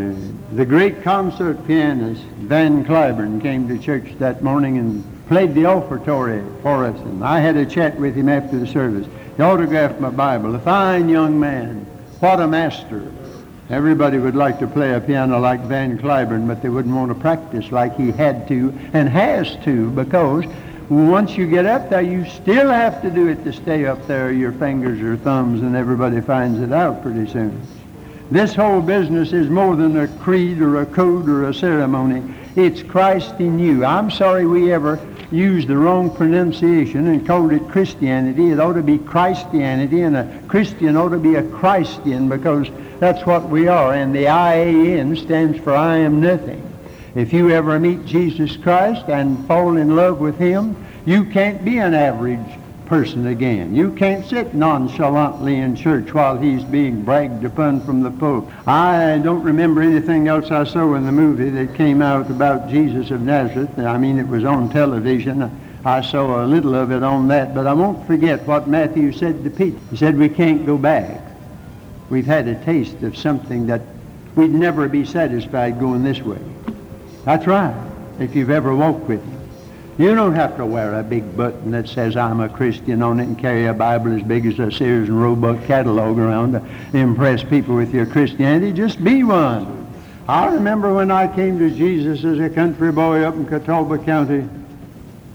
uh, 0.53 0.57
the 0.57 0.65
great 0.65 1.03
concert 1.03 1.65
pianist, 1.67 2.23
Van 2.23 2.85
Cliburn, 2.85 3.41
came 3.41 3.69
to 3.69 3.79
church 3.79 4.19
that 4.19 4.43
morning 4.43 4.79
and 4.79 5.05
played 5.29 5.55
the 5.55 5.67
offertory 5.67 6.43
for 6.63 6.87
us, 6.87 6.99
and 7.01 7.23
I 7.23 7.39
had 7.41 7.57
a 7.57 7.67
chat 7.67 7.97
with 8.01 8.17
him 8.17 8.29
after 8.29 8.59
the 8.59 8.67
service. 8.67 9.07
He 9.39 9.45
autographed 9.45 10.01
my 10.01 10.11
Bible. 10.11 10.57
A 10.57 10.59
fine 10.59 11.09
young 11.09 11.39
man. 11.39 11.87
What 12.19 12.41
a 12.41 12.49
master. 12.49 13.13
Everybody 13.71 14.19
would 14.19 14.35
like 14.35 14.59
to 14.59 14.67
play 14.67 14.95
a 14.95 15.01
piano 15.01 15.39
like 15.39 15.61
Van 15.61 15.97
Cliburn, 15.97 16.49
but 16.49 16.61
they 16.61 16.69
wouldn't 16.69 16.93
want 16.93 17.11
to 17.11 17.15
practice 17.15 17.71
like 17.71 17.97
he 17.97 18.11
had 18.11 18.49
to 18.49 18.77
and 18.93 19.09
has 19.09 19.55
to 19.63 19.91
because 19.91 20.45
once 20.89 21.37
you 21.37 21.47
get 21.47 21.67
up 21.67 21.89
there, 21.89 22.03
you 22.03 22.29
still 22.29 22.69
have 22.69 23.01
to 23.03 23.11
do 23.11 23.29
it 23.29 23.45
to 23.45 23.53
stay 23.53 23.87
up 23.87 24.05
there, 24.09 24.33
your 24.33 24.51
fingers 24.51 25.01
or 25.01 25.17
thumbs, 25.17 25.63
and 25.63 25.77
everybody 25.77 26.21
finds 26.21 26.59
it 26.59 26.73
out 26.73 27.01
pretty 27.01 27.31
soon. 27.31 27.63
This 28.33 28.57
whole 28.57 28.81
business 28.81 29.33
is 29.33 29.49
more 29.49 29.77
than 29.77 29.99
a 29.99 30.09
creed 30.09 30.61
or 30.61 30.81
a 30.81 30.87
code 30.87 31.29
or 31.29 31.49
a 31.49 31.55
ceremony. 31.55 32.25
It's 32.59 32.83
Christ 32.83 33.39
in 33.39 33.61
you. 33.61 33.85
I'm 33.85 34.11
sorry 34.11 34.45
we 34.45 34.73
ever 34.73 34.99
used 35.31 35.69
the 35.69 35.77
wrong 35.77 36.13
pronunciation 36.13 37.07
and 37.07 37.25
called 37.25 37.53
it 37.53 37.69
Christianity. 37.69 38.51
It 38.51 38.59
ought 38.59 38.73
to 38.73 38.83
be 38.83 38.99
Christianity, 38.99 40.01
and 40.01 40.17
a 40.17 40.43
Christian 40.49 40.97
ought 40.97 41.11
to 41.11 41.19
be 41.19 41.37
a 41.37 41.49
Christian 41.51 42.29
because 42.29 42.67
that's 42.99 43.25
what 43.25 43.49
we 43.49 43.69
are. 43.69 43.95
And 43.95 44.13
the 44.13 44.27
I-A-N 44.27 45.15
stands 45.15 45.61
for 45.61 45.73
I 45.73 45.99
am 45.99 46.21
nothing. 46.21 46.61
If 47.15 47.33
you 47.33 47.51
ever 47.51 47.79
meet 47.79 48.05
Jesus 48.05 48.57
Christ 48.57 49.09
and 49.09 49.47
fall 49.47 49.77
in 49.77 49.95
love 49.95 50.19
with 50.19 50.37
him, 50.37 50.85
you 51.07 51.27
can't 51.27 51.65
be 51.65 51.79
an 51.79 51.95
average 51.95 52.58
person 52.89 53.27
again. 53.27 53.75
You 53.75 53.93
can't 53.93 54.27
sit 54.27 54.55
nonchalantly 54.55 55.57
in 55.57 55.77
church 55.77 56.13
while 56.15 56.39
he's 56.39 56.65
being 56.65 57.03
bragged 57.03 57.45
upon 57.45 57.83
from 57.83 58.03
the 58.03 58.11
pulpit. 58.11 58.53
I 58.67 59.21
don't 59.23 59.43
remember 59.43 59.83
anything 59.83 60.27
else 60.27 60.51
I 60.51 60.65
saw 60.65 60.95
in 60.95 61.05
the 61.05 61.13
movie 61.13 61.51
that 61.51 61.75
came 61.77 62.01
out 62.01 62.31
about 62.31 62.71
Jesus 62.71 63.11
of 63.11 63.21
Nazareth. 63.21 63.79
I 63.79 63.99
mean, 63.99 64.19
it 64.19 64.27
was 64.27 64.45
on 64.45 64.71
television. 64.71 65.51
I 65.85 66.01
saw 66.01 66.45
a 66.45 66.47
little 66.47 66.75
of 66.75 66.91
it 66.91 67.03
on 67.03 67.29
that, 67.29 67.55
but 67.55 67.67
I 67.67 67.75
won't 67.75 68.07
forget 68.07 68.47
what 68.47 68.69
Matthew 68.69 69.13
said 69.13 69.45
to 69.45 69.51
Peter. 69.51 69.79
He 69.91 69.97
said, 69.97 70.17
we 70.17 70.29
can't 70.29 70.67
go 70.67 70.79
back. 70.79 71.21
We've 72.11 72.27
had 72.27 72.49
a 72.49 72.65
taste 72.65 73.03
of 73.03 73.17
something 73.17 73.67
that 73.67 73.83
we'd 74.35 74.51
never 74.51 74.89
be 74.89 75.05
satisfied 75.05 75.79
going 75.79 76.03
this 76.03 76.21
way. 76.21 76.41
That's 77.25 77.47
right, 77.47 77.75
if 78.19 78.35
you've 78.35 78.51
ever 78.51 78.75
walked 78.75 79.07
with 79.09 79.23
him. 79.23 79.38
You 79.99 80.15
don't 80.15 80.37
have 80.37 80.57
to 80.59 80.65
wear 80.65 81.01
a 81.01 81.03
big 81.03 81.37
button 81.37 81.73
that 81.73 81.89
says 81.89 82.17
I'm 82.17 82.39
a 82.39 82.49
Christian 82.49 83.03
on 83.03 83.19
it 83.19 83.25
and 83.25 83.37
carry 83.37 83.67
a 83.67 83.75
Bible 83.75 84.15
as 84.15 84.23
big 84.23 84.47
as 84.47 84.61
a 84.61 84.71
Sears 84.71 85.09
and 85.09 85.21
Roebuck 85.21 85.65
catalog 85.65 86.21
around 86.21 86.53
to 86.53 86.63
impress 86.97 87.43
people 87.43 87.75
with 87.75 87.93
your 87.93 88.07
Christianity. 88.07 88.73
Just 88.73 89.03
be 89.03 89.25
one. 89.25 89.93
I 90.29 90.47
remember 90.47 90.95
when 90.95 91.11
I 91.11 91.27
came 91.27 91.59
to 91.59 91.69
Jesus 91.69 92.23
as 92.23 92.39
a 92.39 92.49
country 92.49 92.93
boy 92.93 93.25
up 93.25 93.35
in 93.35 93.45
Catawba 93.45 93.99
County. 94.05 94.49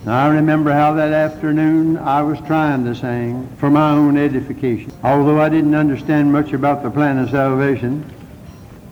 I 0.07 0.27
remember 0.27 0.71
how 0.71 0.93
that 0.93 1.11
afternoon 1.11 1.97
I 1.97 2.21
was 2.21 2.39
trying 2.47 2.85
to 2.85 2.95
sing 2.95 3.49
for 3.57 3.69
my 3.69 3.91
own 3.91 4.15
edification. 4.15 4.93
Although 5.03 5.41
I 5.41 5.49
didn't 5.49 5.75
understand 5.75 6.31
much 6.31 6.53
about 6.53 6.83
the 6.83 6.89
plan 6.89 7.17
of 7.17 7.31
salvation, 7.31 8.09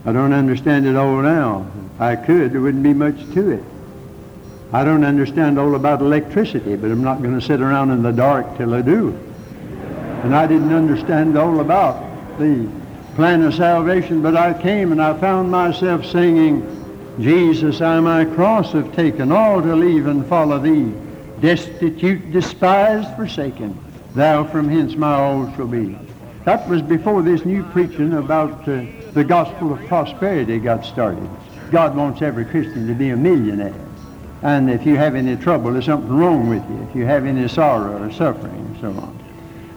I 0.03 0.11
don't 0.11 0.33
understand 0.33 0.85
it 0.85 0.97
all 0.97 1.21
now. 1.21 1.65
If 1.95 2.01
I 2.01 2.17
could, 2.17 2.51
there 2.51 2.59
wouldn't 2.59 2.83
be 2.83 2.93
much 2.93 3.15
to 3.35 3.51
it. 3.51 3.63
I 4.73 4.85
don't 4.85 5.03
understand 5.03 5.59
all 5.59 5.75
about 5.75 5.99
electricity, 5.99 6.77
but 6.77 6.91
I'm 6.91 7.03
not 7.03 7.21
going 7.21 7.37
to 7.37 7.45
sit 7.45 7.59
around 7.59 7.91
in 7.91 8.03
the 8.03 8.11
dark 8.11 8.57
till 8.57 8.73
I 8.73 8.81
do. 8.81 9.09
And 10.23 10.33
I 10.33 10.47
didn't 10.47 10.71
understand 10.71 11.37
all 11.37 11.59
about 11.59 12.01
the 12.37 12.69
plan 13.15 13.43
of 13.43 13.53
salvation, 13.53 14.21
but 14.21 14.37
I 14.37 14.59
came 14.61 14.93
and 14.93 15.01
I 15.01 15.19
found 15.19 15.51
myself 15.51 16.05
singing, 16.05 16.77
Jesus, 17.19 17.81
I 17.81 17.99
my 17.99 18.23
cross 18.23 18.71
have 18.71 18.95
taken, 18.95 19.31
all 19.31 19.61
to 19.61 19.75
leave 19.75 20.07
and 20.07 20.25
follow 20.27 20.57
thee. 20.57 20.93
Destitute, 21.41 22.31
despised, 22.31 23.13
forsaken, 23.17 23.77
thou 24.15 24.45
from 24.45 24.69
hence 24.69 24.95
my 24.95 25.13
all 25.13 25.53
shall 25.55 25.67
be. 25.67 25.97
That 26.45 26.67
was 26.69 26.81
before 26.81 27.21
this 27.21 27.43
new 27.43 27.63
preaching 27.65 28.13
about 28.13 28.67
uh, 28.69 28.85
the 29.13 29.23
gospel 29.23 29.73
of 29.73 29.85
prosperity 29.87 30.59
got 30.59 30.85
started. 30.85 31.29
God 31.71 31.95
wants 31.95 32.21
every 32.21 32.45
Christian 32.45 32.87
to 32.87 32.93
be 32.93 33.09
a 33.09 33.17
millionaire. 33.17 33.75
And 34.43 34.69
if 34.69 34.85
you 34.85 34.95
have 34.95 35.15
any 35.15 35.35
trouble, 35.35 35.71
there's 35.71 35.85
something 35.85 36.11
wrong 36.11 36.49
with 36.49 36.67
you. 36.69 36.87
If 36.89 36.95
you 36.95 37.05
have 37.05 37.25
any 37.25 37.47
sorrow 37.47 38.03
or 38.03 38.11
suffering 38.11 38.53
and 38.53 38.79
so 38.81 38.89
on. 38.89 39.21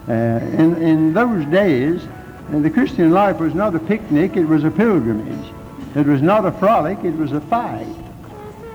Uh, 0.07 0.39
in, 0.57 0.81
in 0.81 1.13
those 1.13 1.45
days, 1.45 2.05
uh, 2.53 2.59
the 2.59 2.69
Christian 2.69 3.11
life 3.11 3.39
was 3.39 3.53
not 3.53 3.75
a 3.75 3.79
picnic, 3.79 4.35
it 4.35 4.45
was 4.45 4.63
a 4.63 4.71
pilgrimage. 4.71 5.51
It 5.95 6.05
was 6.05 6.21
not 6.21 6.45
a 6.45 6.51
frolic, 6.51 7.03
it 7.03 7.15
was 7.15 7.31
a 7.31 7.41
fight. 7.41 7.87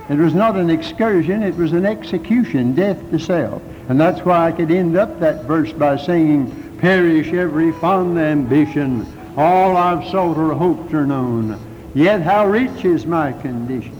It 0.08 0.18
was 0.18 0.34
not 0.34 0.56
an 0.56 0.70
excursion, 0.70 1.42
it 1.42 1.54
was 1.54 1.72
an 1.72 1.86
execution, 1.86 2.74
death 2.74 2.98
to 3.10 3.18
self. 3.18 3.62
And 3.88 4.00
that's 4.00 4.24
why 4.24 4.48
I 4.48 4.52
could 4.52 4.70
end 4.70 4.96
up 4.96 5.20
that 5.20 5.44
verse 5.44 5.72
by 5.72 5.96
singing, 5.96 6.78
Perish 6.78 7.32
every 7.32 7.72
fond 7.72 8.18
ambition, 8.18 9.06
all 9.36 9.76
I've 9.76 10.08
sought 10.10 10.38
or 10.38 10.54
hoped 10.54 10.94
are 10.94 11.06
known. 11.06 11.60
Yet 11.94 12.22
how 12.22 12.46
rich 12.46 12.84
is 12.84 13.06
my 13.06 13.32
condition. 13.32 13.99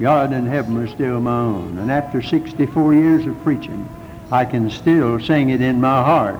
God 0.00 0.32
and 0.32 0.46
heaven 0.46 0.76
are 0.76 0.86
still 0.86 1.20
my 1.20 1.40
own. 1.40 1.78
And 1.78 1.90
after 1.90 2.22
64 2.22 2.94
years 2.94 3.26
of 3.26 3.42
preaching, 3.42 3.88
I 4.30 4.44
can 4.44 4.70
still 4.70 5.18
sing 5.18 5.50
it 5.50 5.60
in 5.60 5.80
my 5.80 6.02
heart 6.02 6.38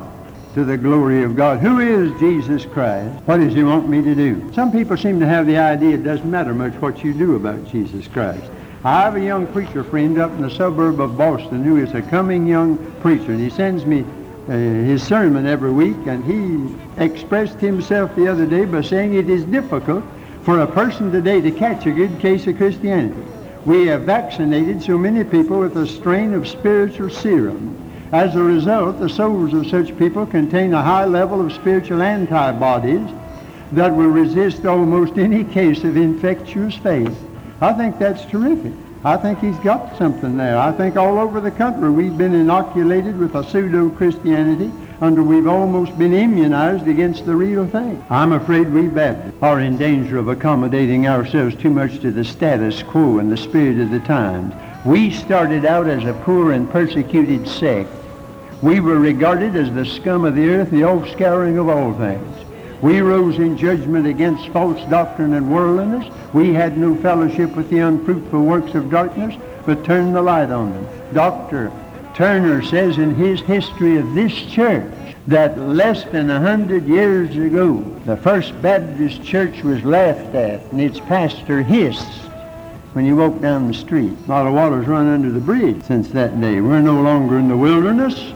to 0.54 0.64
the 0.64 0.76
glory 0.76 1.24
of 1.24 1.36
God. 1.36 1.58
Who 1.58 1.80
is 1.80 2.18
Jesus 2.20 2.64
Christ? 2.64 3.14
What 3.24 3.38
does 3.38 3.54
he 3.54 3.64
want 3.64 3.88
me 3.88 4.02
to 4.02 4.14
do? 4.14 4.52
Some 4.54 4.70
people 4.70 4.96
seem 4.96 5.18
to 5.20 5.26
have 5.26 5.46
the 5.46 5.58
idea 5.58 5.94
it 5.94 6.04
doesn't 6.04 6.30
matter 6.30 6.54
much 6.54 6.74
what 6.74 7.02
you 7.02 7.12
do 7.12 7.36
about 7.36 7.66
Jesus 7.68 8.06
Christ. 8.06 8.50
I 8.84 9.02
have 9.02 9.16
a 9.16 9.20
young 9.20 9.46
preacher 9.48 9.82
friend 9.82 10.18
up 10.18 10.30
in 10.32 10.42
the 10.42 10.50
suburb 10.50 11.00
of 11.00 11.18
Boston 11.18 11.64
who 11.64 11.78
is 11.78 11.92
a 11.94 12.02
coming 12.02 12.46
young 12.46 12.78
preacher, 13.00 13.32
and 13.32 13.40
he 13.40 13.50
sends 13.50 13.84
me 13.84 14.04
uh, 14.48 14.52
his 14.52 15.02
sermon 15.02 15.46
every 15.46 15.72
week, 15.72 15.96
and 16.06 16.24
he 16.24 17.02
expressed 17.02 17.58
himself 17.58 18.14
the 18.14 18.28
other 18.28 18.46
day 18.46 18.64
by 18.64 18.82
saying 18.82 19.14
it 19.14 19.28
is 19.28 19.44
difficult 19.44 20.04
for 20.42 20.60
a 20.60 20.66
person 20.66 21.10
today 21.10 21.40
to 21.40 21.50
catch 21.50 21.86
a 21.86 21.90
good 21.90 22.18
case 22.20 22.46
of 22.46 22.56
Christianity. 22.56 23.20
We 23.64 23.86
have 23.88 24.02
vaccinated 24.02 24.82
so 24.82 24.96
many 24.96 25.24
people 25.24 25.58
with 25.60 25.76
a 25.76 25.86
strain 25.86 26.32
of 26.32 26.48
spiritual 26.48 27.10
serum. 27.10 27.76
As 28.12 28.34
a 28.34 28.42
result, 28.42 29.00
the 29.00 29.08
souls 29.08 29.52
of 29.52 29.66
such 29.66 29.96
people 29.98 30.24
contain 30.24 30.72
a 30.72 30.82
high 30.82 31.04
level 31.04 31.44
of 31.44 31.52
spiritual 31.52 32.00
antibodies 32.00 33.06
that 33.72 33.94
will 33.94 34.08
resist 34.08 34.64
almost 34.64 35.18
any 35.18 35.44
case 35.44 35.84
of 35.84 35.96
infectious 35.96 36.76
faith. 36.76 37.14
I 37.60 37.72
think 37.74 37.98
that's 37.98 38.24
terrific. 38.24 38.72
I 39.04 39.16
think 39.16 39.40
he's 39.40 39.58
got 39.58 39.98
something 39.98 40.36
there. 40.36 40.56
I 40.56 40.72
think 40.72 40.96
all 40.96 41.18
over 41.18 41.40
the 41.40 41.50
country 41.50 41.90
we've 41.90 42.16
been 42.16 42.34
inoculated 42.34 43.18
with 43.18 43.34
a 43.34 43.44
pseudo-Christianity 43.44 44.72
under 45.00 45.22
we've 45.22 45.46
almost 45.46 45.96
been 45.96 46.12
immunized 46.12 46.88
against 46.88 47.24
the 47.24 47.34
real 47.34 47.66
thing. 47.66 48.04
I'm 48.10 48.32
afraid 48.32 48.72
we 48.72 48.88
Baptists 48.88 49.42
are 49.42 49.60
in 49.60 49.76
danger 49.78 50.18
of 50.18 50.28
accommodating 50.28 51.06
ourselves 51.06 51.54
too 51.54 51.70
much 51.70 52.00
to 52.00 52.10
the 52.10 52.24
status 52.24 52.82
quo 52.82 53.18
and 53.18 53.30
the 53.30 53.36
spirit 53.36 53.78
of 53.78 53.90
the 53.90 54.00
times. 54.00 54.54
We 54.84 55.10
started 55.10 55.64
out 55.64 55.86
as 55.86 56.04
a 56.04 56.14
poor 56.24 56.52
and 56.52 56.68
persecuted 56.70 57.46
sect. 57.46 57.90
We 58.60 58.80
were 58.80 58.98
regarded 58.98 59.54
as 59.54 59.72
the 59.72 59.84
scum 59.84 60.24
of 60.24 60.34
the 60.34 60.48
earth, 60.48 60.70
the 60.70 60.82
offscouring 60.82 61.60
of 61.60 61.68
all 61.68 61.94
things. 61.94 62.38
We 62.82 63.00
rose 63.00 63.38
in 63.38 63.56
judgment 63.56 64.06
against 64.06 64.48
false 64.48 64.80
doctrine 64.88 65.34
and 65.34 65.52
worldliness. 65.52 66.12
We 66.32 66.52
had 66.54 66.78
no 66.78 66.96
fellowship 66.96 67.54
with 67.56 67.70
the 67.70 67.80
unfruitful 67.80 68.42
works 68.42 68.74
of 68.74 68.90
darkness, 68.90 69.34
but 69.66 69.84
turned 69.84 70.14
the 70.14 70.22
light 70.22 70.50
on 70.50 70.72
them. 70.72 70.88
Dr. 71.12 71.72
Turner 72.18 72.62
says 72.62 72.98
in 72.98 73.14
his 73.14 73.40
history 73.42 73.96
of 73.96 74.12
this 74.12 74.34
church 74.34 74.92
that 75.28 75.56
less 75.56 76.02
than 76.02 76.28
a 76.28 76.40
hundred 76.40 76.84
years 76.84 77.36
ago, 77.36 77.78
the 78.06 78.16
First 78.16 78.60
Baptist 78.60 79.22
Church 79.22 79.62
was 79.62 79.84
laughed 79.84 80.34
at 80.34 80.60
and 80.72 80.80
its 80.80 80.98
pastor 80.98 81.62
hissed 81.62 82.22
when 82.92 83.06
you 83.06 83.14
walked 83.14 83.40
down 83.40 83.68
the 83.68 83.72
street. 83.72 84.14
A 84.26 84.28
lot 84.28 84.48
of 84.48 84.52
water's 84.52 84.88
run 84.88 85.06
under 85.06 85.30
the 85.30 85.38
bridge 85.38 85.80
since 85.84 86.08
that 86.08 86.40
day. 86.40 86.60
We're 86.60 86.80
no 86.80 87.00
longer 87.00 87.38
in 87.38 87.46
the 87.46 87.56
wilderness. 87.56 88.32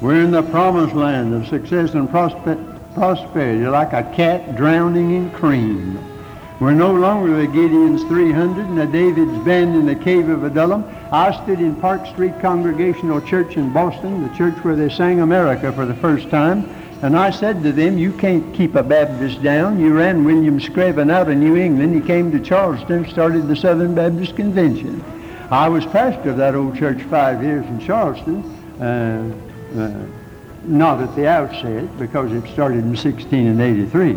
We're 0.00 0.22
in 0.22 0.30
the 0.30 0.44
promised 0.44 0.94
land 0.94 1.34
of 1.34 1.48
success 1.48 1.94
and 1.94 2.08
prosper- 2.08 2.78
prosperity, 2.94 3.66
like 3.66 3.94
a 3.94 4.04
cat 4.14 4.54
drowning 4.54 5.10
in 5.10 5.30
cream. 5.32 5.98
We're 6.60 6.72
no 6.72 6.92
longer 6.92 7.36
the 7.36 7.46
Gideon's 7.46 8.02
300 8.02 8.66
and 8.66 8.76
the 8.76 8.86
David's 8.86 9.38
band 9.44 9.76
in 9.76 9.86
the 9.86 9.94
cave 9.94 10.28
of 10.28 10.42
Adullam. 10.42 10.84
I 11.12 11.30
stood 11.44 11.60
in 11.60 11.76
Park 11.76 12.04
Street 12.06 12.34
Congregational 12.40 13.20
Church 13.20 13.56
in 13.56 13.72
Boston, 13.72 14.26
the 14.26 14.36
church 14.36 14.56
where 14.64 14.74
they 14.74 14.88
sang 14.88 15.20
America 15.20 15.72
for 15.72 15.86
the 15.86 15.94
first 15.94 16.28
time, 16.30 16.68
and 17.00 17.16
I 17.16 17.30
said 17.30 17.62
to 17.62 17.70
them, 17.70 17.96
you 17.96 18.12
can't 18.12 18.52
keep 18.56 18.74
a 18.74 18.82
Baptist 18.82 19.40
down. 19.40 19.78
You 19.78 19.94
ran 19.94 20.24
William 20.24 20.58
Screven 20.58 21.12
out 21.12 21.30
of 21.30 21.36
New 21.36 21.54
England. 21.54 21.94
He 21.94 22.00
came 22.00 22.32
to 22.32 22.40
Charleston, 22.40 23.08
started 23.08 23.46
the 23.46 23.54
Southern 23.54 23.94
Baptist 23.94 24.34
Convention. 24.34 25.04
I 25.52 25.68
was 25.68 25.86
pastor 25.86 26.30
of 26.30 26.38
that 26.38 26.56
old 26.56 26.76
church 26.76 27.00
five 27.04 27.40
years 27.40 27.64
in 27.66 27.78
Charleston. 27.78 28.42
Uh, 28.80 29.32
uh, 29.78 30.06
not 30.64 31.00
at 31.00 31.14
the 31.14 31.28
outset, 31.28 31.96
because 32.00 32.32
it 32.32 32.42
started 32.52 32.78
in 32.78 32.96
1683. 32.96 34.14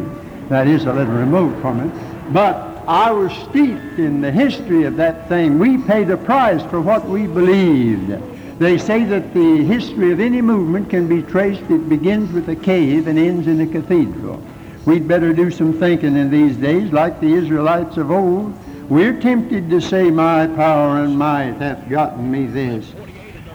That 0.49 0.67
is 0.67 0.85
a 0.85 0.91
little 0.91 1.13
remote 1.13 1.61
from 1.61 1.81
it. 1.81 2.20
But 2.31 2.83
I 2.87 3.11
was 3.11 3.31
steeped 3.49 3.99
in 3.99 4.21
the 4.21 4.31
history 4.31 4.83
of 4.83 4.95
that 4.97 5.27
thing. 5.27 5.59
We 5.59 5.77
paid 5.77 6.09
a 6.09 6.17
price 6.17 6.63
for 6.63 6.79
what 6.79 7.05
we 7.05 7.27
believed. 7.27 8.17
They 8.57 8.77
say 8.77 9.03
that 9.05 9.33
the 9.33 9.63
history 9.63 10.11
of 10.11 10.19
any 10.19 10.41
movement 10.41 10.89
can 10.89 11.07
be 11.07 11.23
traced. 11.23 11.69
It 11.69 11.89
begins 11.89 12.31
with 12.31 12.47
a 12.47 12.55
cave 12.55 13.07
and 13.07 13.19
ends 13.19 13.47
in 13.47 13.59
a 13.59 13.67
cathedral. 13.67 14.41
We'd 14.85 15.07
better 15.07 15.33
do 15.33 15.51
some 15.51 15.77
thinking 15.77 16.15
in 16.15 16.31
these 16.31 16.55
days, 16.57 16.91
like 16.91 17.19
the 17.19 17.33
Israelites 17.33 17.97
of 17.97 18.11
old. 18.11 18.57
We're 18.89 19.19
tempted 19.19 19.69
to 19.69 19.81
say, 19.81 20.09
my 20.09 20.47
power 20.47 21.03
and 21.03 21.17
might 21.17 21.55
hath 21.57 21.89
gotten 21.89 22.31
me 22.31 22.45
this. 22.45 22.93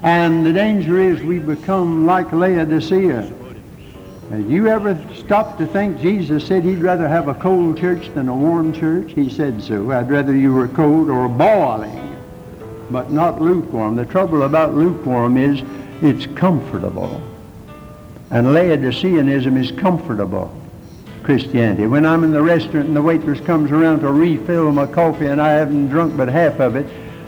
And 0.02 0.44
the 0.44 0.52
danger 0.52 0.98
is 0.98 1.22
we 1.22 1.38
become 1.38 2.06
like 2.06 2.32
Laodicea. 2.32 3.32
Have 4.30 4.50
you 4.50 4.66
ever 4.66 4.98
stopped 5.14 5.58
to 5.60 5.66
think 5.66 6.00
Jesus 6.00 6.44
said 6.44 6.64
he'd 6.64 6.80
rather 6.80 7.06
have 7.06 7.28
a 7.28 7.34
cold 7.34 7.78
church 7.78 8.12
than 8.12 8.28
a 8.28 8.34
warm 8.34 8.72
church? 8.72 9.12
He 9.12 9.30
said 9.30 9.62
so. 9.62 9.92
I'd 9.92 10.10
rather 10.10 10.34
you 10.34 10.52
were 10.52 10.66
cold 10.66 11.08
or 11.08 11.28
boiling, 11.28 12.16
but 12.90 13.12
not 13.12 13.40
lukewarm. 13.40 13.94
The 13.94 14.04
trouble 14.04 14.42
about 14.42 14.74
lukewarm 14.74 15.36
is 15.36 15.62
it's 16.02 16.26
comfortable. 16.34 17.22
And 18.30 18.48
Laodiceanism 18.48 19.56
is 19.56 19.70
comfortable 19.70 20.52
Christianity. 21.22 21.86
When 21.86 22.04
I'm 22.04 22.24
in 22.24 22.32
the 22.32 22.42
restaurant 22.42 22.88
and 22.88 22.96
the 22.96 23.02
waitress 23.02 23.40
comes 23.40 23.70
around 23.70 24.00
to 24.00 24.10
refill 24.10 24.72
my 24.72 24.86
coffee 24.86 25.26
and 25.26 25.40
I 25.40 25.50
haven't 25.50 25.88
drunk 25.88 26.16
but 26.16 26.28
half 26.28 26.58
of 26.58 26.74
it, 26.74 26.86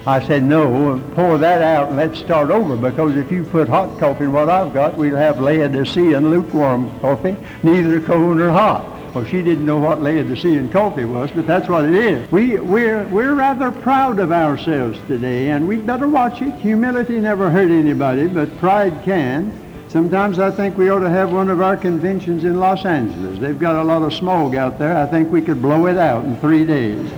I 0.08 0.26
said, 0.26 0.42
no, 0.42 0.98
pour 1.14 1.36
that 1.36 1.60
out 1.60 1.88
and 1.88 1.98
let's 1.98 2.18
start 2.18 2.48
over 2.48 2.76
because 2.76 3.14
if 3.14 3.30
you 3.30 3.44
put 3.44 3.68
hot 3.68 3.98
coffee 3.98 4.24
in 4.24 4.32
what 4.32 4.48
I've 4.48 4.72
got, 4.72 4.96
we'll 4.96 5.14
have 5.14 5.38
Laodicean 5.38 6.30
lukewarm 6.30 6.98
coffee, 7.00 7.36
neither 7.62 8.00
cold 8.00 8.38
nor 8.38 8.50
hot. 8.50 9.14
Well, 9.14 9.26
she 9.26 9.42
didn't 9.42 9.66
know 9.66 9.76
what 9.76 10.00
Laodicean 10.00 10.70
coffee 10.70 11.04
was, 11.04 11.30
but 11.32 11.46
that's 11.46 11.68
what 11.68 11.84
it 11.84 11.94
is. 11.94 12.32
We, 12.32 12.58
we're, 12.58 13.06
we're 13.08 13.34
rather 13.34 13.70
proud 13.70 14.18
of 14.18 14.32
ourselves 14.32 14.98
today, 15.08 15.50
and 15.50 15.68
we'd 15.68 15.86
better 15.86 16.08
watch 16.08 16.40
it. 16.40 16.54
Humility 16.54 17.20
never 17.20 17.50
hurt 17.50 17.70
anybody, 17.70 18.28
but 18.28 18.56
pride 18.56 19.02
can. 19.04 19.52
Sometimes 19.88 20.38
I 20.38 20.50
think 20.50 20.78
we 20.78 20.88
ought 20.88 21.00
to 21.00 21.10
have 21.10 21.34
one 21.34 21.50
of 21.50 21.60
our 21.60 21.76
conventions 21.76 22.44
in 22.44 22.58
Los 22.58 22.86
Angeles. 22.86 23.38
They've 23.40 23.58
got 23.58 23.76
a 23.76 23.84
lot 23.84 24.00
of 24.00 24.14
smog 24.14 24.54
out 24.54 24.78
there. 24.78 24.96
I 24.96 25.04
think 25.04 25.30
we 25.30 25.42
could 25.42 25.60
blow 25.60 25.86
it 25.86 25.98
out 25.98 26.24
in 26.24 26.34
three 26.38 26.64
days. 26.64 27.10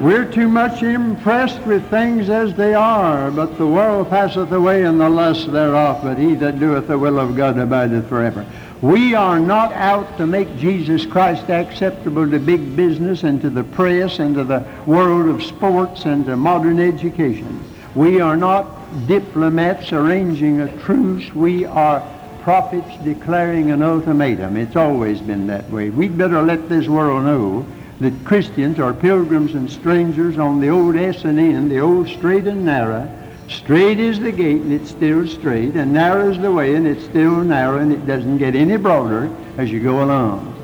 We're 0.00 0.30
too 0.30 0.46
much 0.46 0.84
impressed 0.84 1.60
with 1.66 1.90
things 1.90 2.30
as 2.30 2.54
they 2.54 2.72
are, 2.72 3.32
but 3.32 3.58
the 3.58 3.66
world 3.66 4.08
passeth 4.08 4.52
away 4.52 4.84
and 4.84 5.00
the 5.00 5.08
lust 5.08 5.50
thereof, 5.50 6.00
but 6.04 6.18
he 6.18 6.36
that 6.36 6.60
doeth 6.60 6.86
the 6.86 6.96
will 6.96 7.18
of 7.18 7.36
God 7.36 7.58
abideth 7.58 8.08
forever. 8.08 8.46
We 8.80 9.16
are 9.16 9.40
not 9.40 9.72
out 9.72 10.16
to 10.18 10.26
make 10.26 10.56
Jesus 10.56 11.04
Christ 11.04 11.50
acceptable 11.50 12.30
to 12.30 12.38
big 12.38 12.76
business 12.76 13.24
and 13.24 13.40
to 13.40 13.50
the 13.50 13.64
press 13.64 14.20
and 14.20 14.36
to 14.36 14.44
the 14.44 14.64
world 14.86 15.28
of 15.28 15.42
sports 15.42 16.04
and 16.04 16.24
to 16.26 16.36
modern 16.36 16.78
education. 16.78 17.64
We 17.96 18.20
are 18.20 18.36
not 18.36 19.08
diplomats 19.08 19.92
arranging 19.92 20.60
a 20.60 20.78
truce. 20.82 21.34
We 21.34 21.64
are 21.64 22.08
prophets 22.42 22.96
declaring 23.02 23.72
an 23.72 23.82
ultimatum. 23.82 24.56
It's 24.56 24.76
always 24.76 25.20
been 25.20 25.48
that 25.48 25.68
way. 25.70 25.90
We'd 25.90 26.16
better 26.16 26.40
let 26.40 26.68
this 26.68 26.86
world 26.86 27.24
know 27.24 27.66
that 28.00 28.24
Christians 28.24 28.78
are 28.78 28.94
pilgrims 28.94 29.54
and 29.54 29.70
strangers 29.70 30.38
on 30.38 30.60
the 30.60 30.68
old 30.68 30.96
S 30.96 31.24
and 31.24 31.38
N, 31.38 31.68
the 31.68 31.80
old 31.80 32.08
straight 32.08 32.46
and 32.46 32.64
narrow. 32.64 33.10
Straight 33.48 33.98
is 33.98 34.20
the 34.20 34.30
gate 34.30 34.62
and 34.62 34.72
it's 34.72 34.90
still 34.90 35.26
straight, 35.26 35.74
and 35.74 35.92
narrow 35.92 36.30
is 36.30 36.38
the 36.38 36.52
way 36.52 36.74
and 36.74 36.86
it's 36.86 37.04
still 37.04 37.36
narrow, 37.36 37.78
and 37.78 37.92
it 37.92 38.06
doesn't 38.06 38.38
get 38.38 38.54
any 38.54 38.76
broader 38.76 39.34
as 39.56 39.70
you 39.70 39.80
go 39.80 40.04
along. 40.04 40.54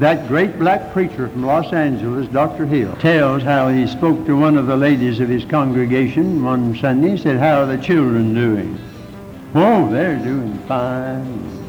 That 0.00 0.28
great 0.28 0.58
black 0.58 0.94
preacher 0.94 1.28
from 1.28 1.44
Los 1.44 1.74
Angeles, 1.74 2.26
Dr. 2.28 2.64
Hill, 2.64 2.96
tells 2.96 3.42
how 3.42 3.68
he 3.68 3.86
spoke 3.86 4.24
to 4.24 4.34
one 4.34 4.56
of 4.56 4.66
the 4.66 4.76
ladies 4.76 5.20
of 5.20 5.28
his 5.28 5.44
congregation 5.44 6.42
one 6.42 6.74
Sunday. 6.78 7.10
He 7.10 7.18
said, 7.18 7.36
How 7.36 7.60
are 7.60 7.66
the 7.66 7.76
children 7.76 8.32
doing? 8.32 8.78
Oh, 9.54 9.90
they're 9.90 10.18
doing 10.18 10.56
fine. 10.60 11.66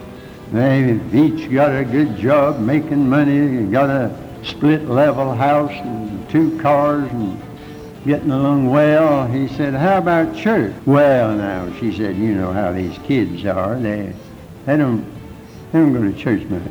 They've 0.54 1.14
each 1.14 1.52
got 1.52 1.76
a 1.76 1.84
good 1.84 2.16
job, 2.18 2.60
making 2.60 3.10
money, 3.10 3.66
got 3.66 3.90
a 3.90 4.31
split 4.44 4.88
level 4.88 5.34
house 5.34 5.72
and 5.72 6.30
two 6.30 6.60
cars 6.60 7.10
and 7.12 7.42
getting 8.06 8.32
along 8.32 8.70
well. 8.70 9.28
He 9.28 9.48
said, 9.48 9.74
how 9.74 9.98
about 9.98 10.36
church? 10.36 10.74
Well, 10.86 11.36
now, 11.36 11.72
she 11.80 11.96
said, 11.96 12.16
you 12.16 12.34
know 12.34 12.52
how 12.52 12.72
these 12.72 12.98
kids 13.00 13.46
are. 13.46 13.78
They, 13.78 14.14
they 14.66 14.78
don't, 14.78 15.06
they 15.72 15.80
don't 15.80 15.94
go 15.94 16.02
to 16.02 16.14
church 16.14 16.44
much. 16.46 16.64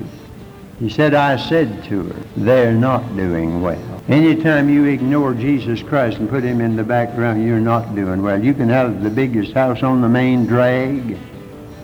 He 0.78 0.88
said, 0.88 1.12
I 1.12 1.36
said 1.36 1.84
to 1.84 2.04
her, 2.04 2.20
they're 2.36 2.72
not 2.72 3.14
doing 3.14 3.60
well. 3.60 4.02
Anytime 4.08 4.70
you 4.70 4.86
ignore 4.86 5.34
Jesus 5.34 5.82
Christ 5.82 6.16
and 6.16 6.28
put 6.28 6.42
him 6.42 6.62
in 6.62 6.74
the 6.74 6.82
background, 6.82 7.44
you're 7.46 7.60
not 7.60 7.94
doing 7.94 8.22
well. 8.22 8.42
You 8.42 8.54
can 8.54 8.68
have 8.70 9.02
the 9.02 9.10
biggest 9.10 9.52
house 9.52 9.82
on 9.82 10.00
the 10.00 10.08
main 10.08 10.46
drag, 10.46 11.18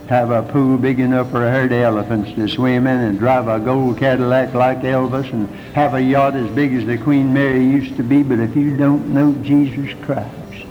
have 0.09 0.31
a 0.31 0.41
pool 0.41 0.77
big 0.77 0.99
enough 0.99 1.29
for 1.31 1.45
a 1.45 1.51
herd 1.51 1.71
of 1.71 1.81
elephants 1.81 2.31
to 2.33 2.47
swim 2.47 2.87
in 2.87 2.99
and 2.99 3.19
drive 3.19 3.47
a 3.47 3.59
gold 3.59 3.97
Cadillac 3.97 4.53
like 4.53 4.79
Elvis 4.79 5.31
and 5.33 5.49
have 5.75 5.93
a 5.95 6.01
yacht 6.01 6.35
as 6.35 6.49
big 6.51 6.73
as 6.73 6.85
the 6.85 6.97
Queen 6.97 7.33
Mary 7.33 7.63
used 7.63 7.97
to 7.97 8.03
be, 8.03 8.23
but 8.23 8.39
if 8.39 8.55
you 8.55 8.77
don't 8.77 9.13
know 9.13 9.33
Jesus 9.43 9.93
Christ, 10.03 10.65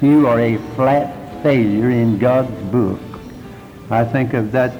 you 0.00 0.28
are 0.28 0.40
a 0.40 0.56
flat 0.74 1.42
failure 1.42 1.90
in 1.90 2.18
God's 2.18 2.54
book. 2.70 3.00
I 3.90 4.04
think 4.04 4.34
of 4.34 4.52
that 4.52 4.72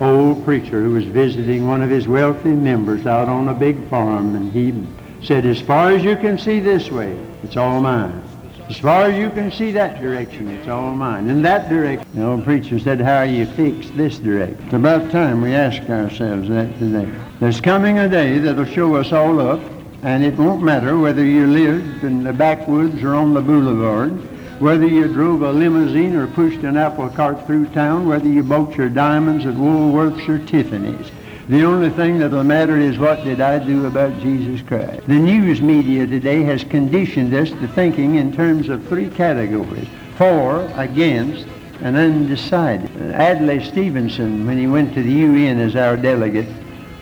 old 0.00 0.44
preacher 0.44 0.82
who 0.82 0.92
was 0.92 1.04
visiting 1.04 1.66
one 1.66 1.82
of 1.82 1.90
his 1.90 2.06
wealthy 2.06 2.50
members 2.50 3.06
out 3.06 3.28
on 3.28 3.48
a 3.48 3.54
big 3.54 3.88
farm, 3.88 4.36
and 4.36 4.52
he 4.52 4.86
said, 5.26 5.44
as 5.44 5.60
far 5.60 5.90
as 5.90 6.04
you 6.04 6.14
can 6.16 6.38
see 6.38 6.60
this 6.60 6.88
way, 6.90 7.18
it's 7.42 7.56
all 7.56 7.80
mine. 7.80 8.27
As 8.68 8.76
far 8.76 9.04
as 9.04 9.16
you 9.16 9.30
can 9.30 9.50
see 9.50 9.72
that 9.72 9.98
direction, 9.98 10.48
it's 10.48 10.68
all 10.68 10.94
mine. 10.94 11.30
In 11.30 11.40
that 11.40 11.70
direction, 11.70 12.06
the 12.12 12.26
old 12.26 12.44
preacher 12.44 12.78
said, 12.78 13.00
how 13.00 13.22
you 13.22 13.46
fix 13.46 13.88
this 13.90 14.18
direction? 14.18 14.62
It's 14.64 14.74
about 14.74 15.10
time 15.10 15.40
we 15.40 15.54
ask 15.54 15.88
ourselves 15.88 16.50
that 16.50 16.78
today. 16.78 17.10
There's 17.40 17.62
coming 17.62 17.98
a 17.98 18.10
day 18.10 18.36
that'll 18.36 18.66
show 18.66 18.94
us 18.96 19.10
all 19.10 19.40
up, 19.40 19.60
and 20.02 20.22
it 20.22 20.36
won't 20.36 20.62
matter 20.62 20.98
whether 20.98 21.24
you 21.24 21.46
lived 21.46 22.04
in 22.04 22.22
the 22.22 22.32
backwoods 22.34 23.02
or 23.02 23.14
on 23.14 23.32
the 23.32 23.40
boulevard, 23.40 24.12
whether 24.60 24.86
you 24.86 25.08
drove 25.08 25.40
a 25.40 25.50
limousine 25.50 26.14
or 26.14 26.26
pushed 26.26 26.60
an 26.60 26.76
apple 26.76 27.08
cart 27.08 27.46
through 27.46 27.68
town, 27.68 28.06
whether 28.06 28.28
you 28.28 28.42
bought 28.42 28.76
your 28.76 28.90
diamonds 28.90 29.46
at 29.46 29.54
Woolworth's 29.54 30.28
or 30.28 30.38
Tiffany's. 30.44 31.10
The 31.48 31.64
only 31.64 31.88
thing 31.88 32.18
that'll 32.18 32.44
matter 32.44 32.76
is 32.76 32.98
what 32.98 33.24
did 33.24 33.40
I 33.40 33.58
do 33.58 33.86
about 33.86 34.20
Jesus 34.20 34.60
Christ. 34.60 35.06
The 35.06 35.14
news 35.14 35.62
media 35.62 36.06
today 36.06 36.42
has 36.42 36.62
conditioned 36.62 37.32
us 37.32 37.48
to 37.48 37.68
thinking 37.68 38.16
in 38.16 38.34
terms 38.34 38.68
of 38.68 38.86
three 38.86 39.08
categories, 39.08 39.88
for, 40.16 40.70
against, 40.74 41.46
and 41.80 41.96
undecided. 41.96 42.94
Adlai 43.14 43.60
Stevenson, 43.60 44.46
when 44.46 44.58
he 44.58 44.66
went 44.66 44.92
to 44.92 45.02
the 45.02 45.10
UN 45.10 45.58
as 45.58 45.74
our 45.74 45.96
delegate, 45.96 46.48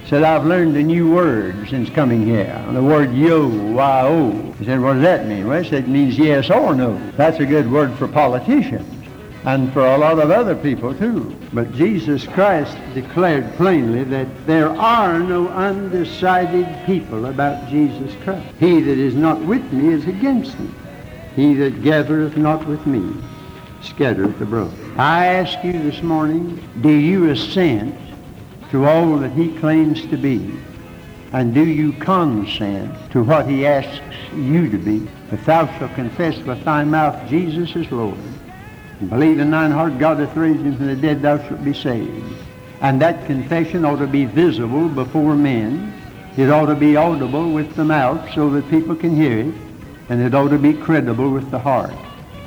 said, 0.06 0.22
I've 0.22 0.46
learned 0.46 0.76
a 0.76 0.82
new 0.84 1.12
word 1.12 1.68
since 1.68 1.90
coming 1.90 2.24
here. 2.24 2.64
The 2.70 2.80
word 2.80 3.12
yo, 3.12 3.48
Y-O. 3.48 4.52
He 4.60 4.64
said, 4.64 4.80
what 4.80 4.92
does 4.92 5.02
that 5.02 5.26
mean? 5.26 5.48
Well, 5.48 5.60
he 5.60 5.68
said, 5.68 5.84
it 5.84 5.88
means 5.88 6.16
yes 6.16 6.50
or 6.50 6.76
no. 6.76 6.96
That's 7.16 7.40
a 7.40 7.46
good 7.46 7.68
word 7.68 7.92
for 7.94 8.06
politicians 8.06 8.88
and 9.44 9.72
for 9.72 9.84
a 9.84 9.98
lot 9.98 10.20
of 10.20 10.30
other 10.30 10.54
people 10.54 10.94
too. 10.94 11.36
But 11.52 11.72
Jesus 11.72 12.26
Christ 12.26 12.76
declared 12.94 13.54
plainly 13.54 14.04
that 14.04 14.46
there 14.46 14.70
are 14.70 15.18
no 15.18 15.48
undecided 15.48 16.66
people 16.86 17.26
about 17.26 17.68
Jesus 17.68 18.14
Christ. 18.24 18.46
He 18.58 18.80
that 18.80 18.98
is 18.98 19.14
not 19.14 19.40
with 19.40 19.72
me 19.72 19.92
is 19.92 20.06
against 20.06 20.58
me. 20.58 20.70
He 21.34 21.54
that 21.54 21.82
gathereth 21.82 22.36
not 22.36 22.66
with 22.66 22.86
me 22.86 23.14
scattereth 23.82 24.40
abroad. 24.40 24.74
I 24.98 25.26
ask 25.26 25.62
you 25.64 25.72
this 25.72 26.02
morning, 26.02 26.62
do 26.80 26.90
you 26.90 27.30
assent 27.30 27.94
to 28.70 28.86
all 28.86 29.16
that 29.18 29.32
he 29.32 29.56
claims 29.58 30.04
to 30.06 30.16
be? 30.16 30.54
And 31.32 31.54
do 31.54 31.64
you 31.64 31.92
consent 31.92 32.94
to 33.12 33.22
what 33.22 33.48
he 33.48 33.66
asks 33.66 34.16
you 34.34 34.70
to 34.70 34.78
be? 34.78 35.06
If 35.30 35.44
thou 35.44 35.66
shalt 35.78 35.94
confess 35.94 36.38
with 36.38 36.64
thy 36.64 36.84
mouth 36.84 37.28
Jesus 37.28 37.74
is 37.76 37.90
Lord, 37.90 38.16
Mm-hmm. 38.96 39.08
believe 39.08 39.38
in 39.40 39.50
thine 39.50 39.72
heart 39.72 39.98
God 39.98 40.18
hath 40.20 40.34
raised 40.34 40.62
him 40.62 40.76
from 40.76 40.86
the 40.86 40.96
dead, 40.96 41.20
thou 41.20 41.36
shalt 41.46 41.62
be 41.62 41.74
saved. 41.74 42.34
And 42.80 42.98
that 43.02 43.26
confession 43.26 43.84
ought 43.84 43.98
to 43.98 44.06
be 44.06 44.24
visible 44.24 44.88
before 44.88 45.34
men. 45.34 45.92
It 46.38 46.48
ought 46.48 46.66
to 46.66 46.74
be 46.74 46.96
audible 46.96 47.52
with 47.52 47.74
the 47.76 47.84
mouth 47.84 48.32
so 48.34 48.48
that 48.50 48.70
people 48.70 48.96
can 48.96 49.14
hear 49.14 49.38
it. 49.40 49.54
And 50.08 50.22
it 50.22 50.34
ought 50.34 50.48
to 50.48 50.58
be 50.58 50.72
credible 50.72 51.30
with 51.30 51.50
the 51.50 51.58
heart. 51.58 51.94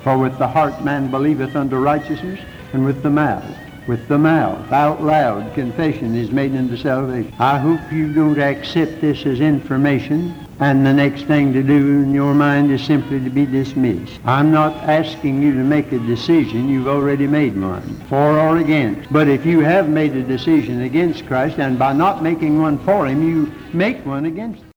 For 0.03 0.17
with 0.17 0.39
the 0.39 0.47
heart 0.47 0.83
man 0.83 1.11
believeth 1.11 1.55
unto 1.55 1.75
righteousness, 1.75 2.39
and 2.73 2.83
with 2.83 3.03
the 3.03 3.09
mouth, 3.11 3.45
with 3.87 4.07
the 4.07 4.17
mouth, 4.17 4.71
out 4.71 5.03
loud, 5.03 5.53
confession 5.53 6.15
is 6.15 6.31
made 6.31 6.55
unto 6.55 6.77
salvation. 6.77 7.33
I 7.37 7.59
hope 7.59 7.91
you 7.91 8.11
don't 8.11 8.39
accept 8.39 9.01
this 9.01 9.25
as 9.25 9.39
information 9.39 10.33
and 10.59 10.85
the 10.85 10.93
next 10.93 11.23
thing 11.23 11.53
to 11.53 11.63
do 11.63 12.01
in 12.03 12.13
your 12.13 12.33
mind 12.33 12.71
is 12.71 12.83
simply 12.83 13.23
to 13.23 13.29
be 13.29 13.45
dismissed. 13.45 14.19
I'm 14.25 14.51
not 14.51 14.75
asking 14.77 15.41
you 15.41 15.53
to 15.53 15.63
make 15.63 15.91
a 15.91 15.99
decision. 15.99 16.69
You've 16.69 16.87
already 16.87 17.27
made 17.27 17.59
one, 17.59 17.81
for 18.09 18.39
or 18.39 18.57
against. 18.57 19.11
But 19.11 19.27
if 19.27 19.45
you 19.45 19.61
have 19.61 19.89
made 19.89 20.15
a 20.15 20.23
decision 20.23 20.81
against 20.81 21.25
Christ, 21.27 21.59
and 21.59 21.79
by 21.79 21.93
not 21.93 22.21
making 22.21 22.61
one 22.61 22.77
for 22.79 23.07
him, 23.07 23.27
you 23.27 23.51
make 23.73 24.05
one 24.05 24.25
against 24.25 24.61
him. 24.61 24.68